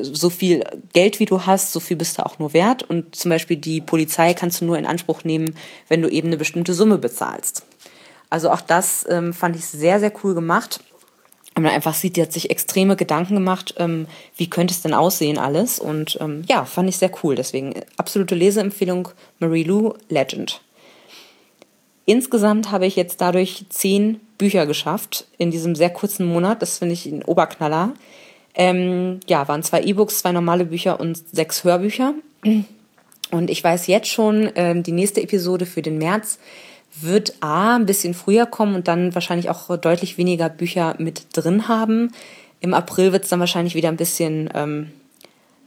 so 0.00 0.30
viel 0.30 0.64
Geld 0.92 1.20
wie 1.20 1.26
du 1.26 1.44
hast, 1.44 1.72
so 1.72 1.80
viel 1.80 1.96
bist 1.96 2.18
du 2.18 2.26
auch 2.26 2.38
nur 2.38 2.52
wert. 2.52 2.84
Und 2.88 3.14
zum 3.14 3.30
Beispiel 3.30 3.56
die 3.56 3.80
Polizei 3.80 4.34
kannst 4.34 4.60
du 4.60 4.64
nur 4.64 4.78
in 4.78 4.86
Anspruch 4.86 5.24
nehmen, 5.24 5.54
wenn 5.88 6.02
du 6.02 6.08
eben 6.08 6.28
eine 6.28 6.36
bestimmte 6.36 6.74
Summe 6.74 6.98
bezahlst. 6.98 7.64
Also 8.30 8.50
auch 8.50 8.60
das 8.60 9.06
ähm, 9.08 9.32
fand 9.32 9.56
ich 9.56 9.64
sehr, 9.64 10.00
sehr 10.00 10.12
cool 10.22 10.34
gemacht. 10.34 10.80
Und 11.54 11.64
man 11.64 11.72
einfach 11.72 11.94
sieht, 11.94 12.16
die 12.16 12.22
hat 12.22 12.32
sich 12.32 12.50
extreme 12.50 12.94
Gedanken 12.94 13.34
gemacht, 13.34 13.74
ähm, 13.78 14.06
wie 14.36 14.48
könnte 14.48 14.72
es 14.72 14.82
denn 14.82 14.94
aussehen 14.94 15.38
alles. 15.38 15.80
Und 15.80 16.16
ähm, 16.20 16.44
ja, 16.48 16.64
fand 16.64 16.88
ich 16.88 16.98
sehr 16.98 17.10
cool. 17.22 17.34
Deswegen 17.34 17.74
absolute 17.96 18.34
Leseempfehlung 18.34 19.08
Marie 19.40 19.64
Lou 19.64 19.94
Legend. 20.08 20.60
Insgesamt 22.04 22.70
habe 22.70 22.86
ich 22.86 22.96
jetzt 22.96 23.20
dadurch 23.20 23.66
zehn 23.70 24.20
Bücher 24.38 24.66
geschafft 24.66 25.26
in 25.36 25.50
diesem 25.50 25.74
sehr 25.74 25.90
kurzen 25.90 26.26
Monat. 26.26 26.62
Das 26.62 26.78
finde 26.78 26.94
ich 26.94 27.06
ein 27.06 27.24
Oberknaller. 27.24 27.92
Ähm, 28.54 29.20
ja, 29.28 29.46
waren 29.48 29.62
zwei 29.62 29.82
E-Books, 29.82 30.20
zwei 30.20 30.32
normale 30.32 30.64
Bücher 30.64 31.00
und 31.00 31.18
sechs 31.28 31.64
Hörbücher. 31.64 32.14
Und 33.30 33.50
ich 33.50 33.62
weiß 33.62 33.88
jetzt 33.88 34.08
schon, 34.08 34.50
ähm, 34.54 34.82
die 34.82 34.92
nächste 34.92 35.22
Episode 35.22 35.66
für 35.66 35.82
den 35.82 35.98
März 35.98 36.38
wird 37.00 37.34
A, 37.40 37.76
ein 37.76 37.86
bisschen 37.86 38.14
früher 38.14 38.46
kommen 38.46 38.74
und 38.74 38.88
dann 38.88 39.14
wahrscheinlich 39.14 39.50
auch 39.50 39.76
deutlich 39.76 40.18
weniger 40.18 40.48
Bücher 40.48 40.94
mit 40.98 41.26
drin 41.32 41.68
haben. 41.68 42.12
Im 42.60 42.74
April 42.74 43.12
wird 43.12 43.24
es 43.24 43.30
dann 43.30 43.40
wahrscheinlich 43.40 43.74
wieder 43.74 43.88
ein 43.88 43.96
bisschen 43.96 44.50
ähm, 44.54 44.90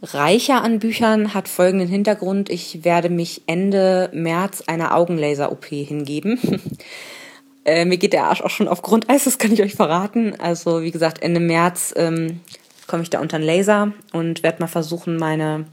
reicher 0.01 0.63
an 0.63 0.79
Büchern, 0.79 1.33
hat 1.33 1.47
folgenden 1.47 1.87
Hintergrund. 1.87 2.49
Ich 2.49 2.83
werde 2.83 3.09
mich 3.09 3.43
Ende 3.45 4.09
März 4.13 4.63
einer 4.67 4.95
Augenlaser-OP 4.95 5.65
hingeben. 5.65 6.39
äh, 7.65 7.85
mir 7.85 7.97
geht 7.97 8.13
der 8.13 8.25
Arsch 8.25 8.41
auch 8.41 8.49
schon 8.49 8.67
auf 8.67 8.81
Grundeis, 8.81 9.23
das 9.23 9.37
kann 9.37 9.53
ich 9.53 9.61
euch 9.61 9.75
verraten. 9.75 10.35
Also 10.39 10.81
wie 10.81 10.91
gesagt, 10.91 11.21
Ende 11.21 11.39
März 11.39 11.93
ähm, 11.95 12.41
komme 12.87 13.03
ich 13.03 13.09
da 13.09 13.21
unter 13.21 13.37
einen 13.37 13.45
Laser 13.45 13.93
und 14.11 14.43
werde 14.43 14.61
mal 14.61 14.67
versuchen, 14.67 15.17
meine 15.17 15.65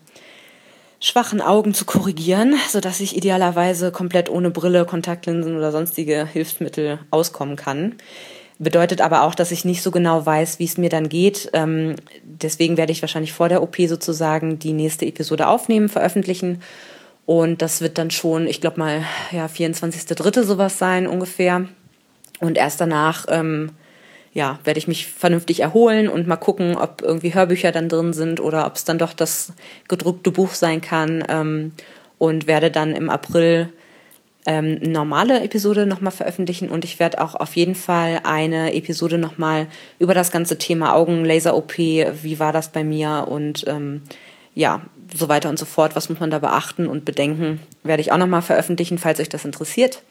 schwachen 1.01 1.41
Augen 1.41 1.75
zu 1.75 1.85
korrigieren, 1.85 2.57
sodass 2.69 3.01
ich 3.01 3.17
idealerweise 3.17 3.93
komplett 3.93 4.29
ohne 4.29 4.51
Brille, 4.51 4.85
Kontaktlinsen 4.85 5.57
oder 5.57 5.71
sonstige 5.71 6.27
Hilfsmittel 6.27 6.99
auskommen 7.11 7.57
kann. 7.57 7.95
Bedeutet 8.61 9.01
aber 9.01 9.23
auch, 9.23 9.37
dass 9.37 9.53
ich 9.53 9.65
nicht 9.65 9.83
so 9.83 9.93
genau 9.93 10.27
weiß, 10.27 10.59
wie 10.59 10.65
es 10.65 10.79
mir 10.79 10.89
dann 10.89 11.09
geht. 11.09 11.49
Ähm, 11.53 11.95
deswegen 12.25 12.77
werde 12.77 12.91
ich 12.91 13.03
wahrscheinlich 13.03 13.33
vor 13.33 13.49
der 13.49 13.63
OP 13.63 13.77
sozusagen 13.87 14.59
die 14.59 14.73
nächste 14.73 15.07
Episode 15.07 15.47
aufnehmen, 15.47 15.89
veröffentlichen. 15.89 16.61
Und 17.25 17.63
das 17.63 17.81
wird 17.81 17.99
dann 17.99 18.11
schon, 18.11 18.49
ich 18.49 18.61
glaube 18.61 18.81
mal, 18.81 19.05
ja, 19.31 19.47
24.3. 19.47 20.43
sowas 20.43 20.79
sein 20.79 21.07
ungefähr. 21.07 21.69
Und 22.41 22.59
erst 22.59 22.81
danach 22.81 23.27
ähm, 23.29 23.71
ja, 24.39 24.61
werde 24.63 24.79
ich 24.79 24.87
mich 24.87 25.09
vernünftig 25.09 25.61
erholen 25.61 26.09
und 26.09 26.29
mal 26.29 26.37
gucken, 26.37 26.77
ob 26.77 27.03
irgendwie 27.03 27.35
Hörbücher 27.35 27.73
dann 27.73 27.89
drin 27.89 28.13
sind 28.13 28.39
oder 28.39 28.67
ob 28.67 28.77
es 28.77 28.85
dann 28.85 28.97
doch 28.97 29.13
das 29.13 29.53
gedruckte 29.89 30.31
Buch 30.31 30.55
sein 30.55 30.81
kann. 30.81 31.25
Ähm, 31.29 31.73
und 32.19 32.47
werde 32.47 32.71
dann 32.71 32.95
im 32.95 33.11
April 33.11 33.73
ähm, 34.47 34.79
normale 34.81 35.43
Episode 35.43 35.87
nochmal 35.87 36.13
veröffentlichen 36.13 36.69
und 36.69 36.85
ich 36.85 36.99
werde 37.01 37.21
auch 37.21 37.35
auf 37.35 37.55
jeden 37.57 37.75
Fall 37.75 38.21
eine 38.25 38.75
Episode 38.75 39.19
nochmal 39.19 39.67
über 39.99 40.15
das 40.15 40.31
ganze 40.31 40.59
Thema 40.59 40.95
Augenlaser-OP, 40.95 41.79
wie 41.79 42.39
war 42.39 42.53
das 42.53 42.71
bei 42.71 42.83
mir 42.83 43.27
und 43.29 43.65
ähm, 43.67 44.03
ja, 44.55 44.83
so 45.15 45.29
weiter 45.29 45.49
und 45.49 45.59
so 45.59 45.65
fort, 45.65 45.95
was 45.95 46.09
muss 46.09 46.19
man 46.21 46.31
da 46.31 46.39
beachten 46.39 46.87
und 46.87 47.05
bedenken, 47.05 47.61
werde 47.83 48.01
ich 48.01 48.11
auch 48.11 48.19
nochmal 48.19 48.43
veröffentlichen, 48.43 48.99
falls 48.99 49.21
euch 49.21 49.29
das 49.29 49.45
interessiert 49.45 50.03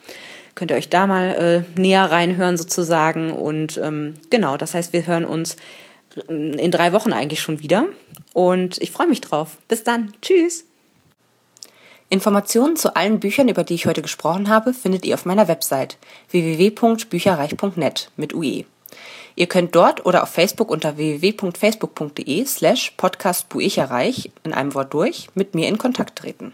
könnt 0.58 0.72
ihr 0.72 0.78
euch 0.78 0.90
da 0.90 1.08
mal 1.08 1.66
äh, 1.76 1.80
näher 1.80 2.12
reinhören 2.12 2.58
sozusagen. 2.58 3.32
Und 3.32 3.78
ähm, 3.78 4.16
genau, 4.30 4.58
das 4.58 4.74
heißt, 4.74 4.92
wir 4.92 5.06
hören 5.08 5.24
uns 5.24 5.56
in 6.28 6.72
drei 6.72 6.94
Wochen 6.94 7.14
eigentlich 7.14 7.40
schon 7.40 7.62
wieder. 7.62 7.86
Und 8.34 8.82
ich 8.82 8.92
freue 8.92 9.08
mich 9.08 9.22
drauf. 9.22 9.58
Bis 9.68 9.84
dann. 9.84 10.14
Tschüss. 10.22 10.66
Informationen 12.10 12.76
zu 12.76 12.96
allen 12.96 13.20
Büchern, 13.20 13.50
über 13.50 13.64
die 13.64 13.76
ich 13.76 13.86
heute 13.86 14.02
gesprochen 14.02 14.50
habe, 14.50 14.74
findet 14.74 15.06
ihr 15.06 15.14
auf 15.14 15.26
meiner 15.26 15.48
Website 15.48 15.98
www.bücherreich.net 16.32 18.12
mit 18.16 18.34
UE. 18.34 18.64
Ihr 19.36 19.48
könnt 19.48 19.76
dort 19.76 20.06
oder 20.06 20.24
auf 20.24 20.30
Facebook 20.30 20.72
unter 20.72 20.98
www.facebook.de 20.98 22.46
slash 22.46 22.94
podcastbuicherreich 22.98 24.32
in 24.44 24.54
einem 24.54 24.74
Wort 24.74 24.94
durch 24.94 25.28
mit 25.36 25.54
mir 25.54 25.68
in 25.68 25.78
Kontakt 25.78 26.18
treten. 26.18 26.54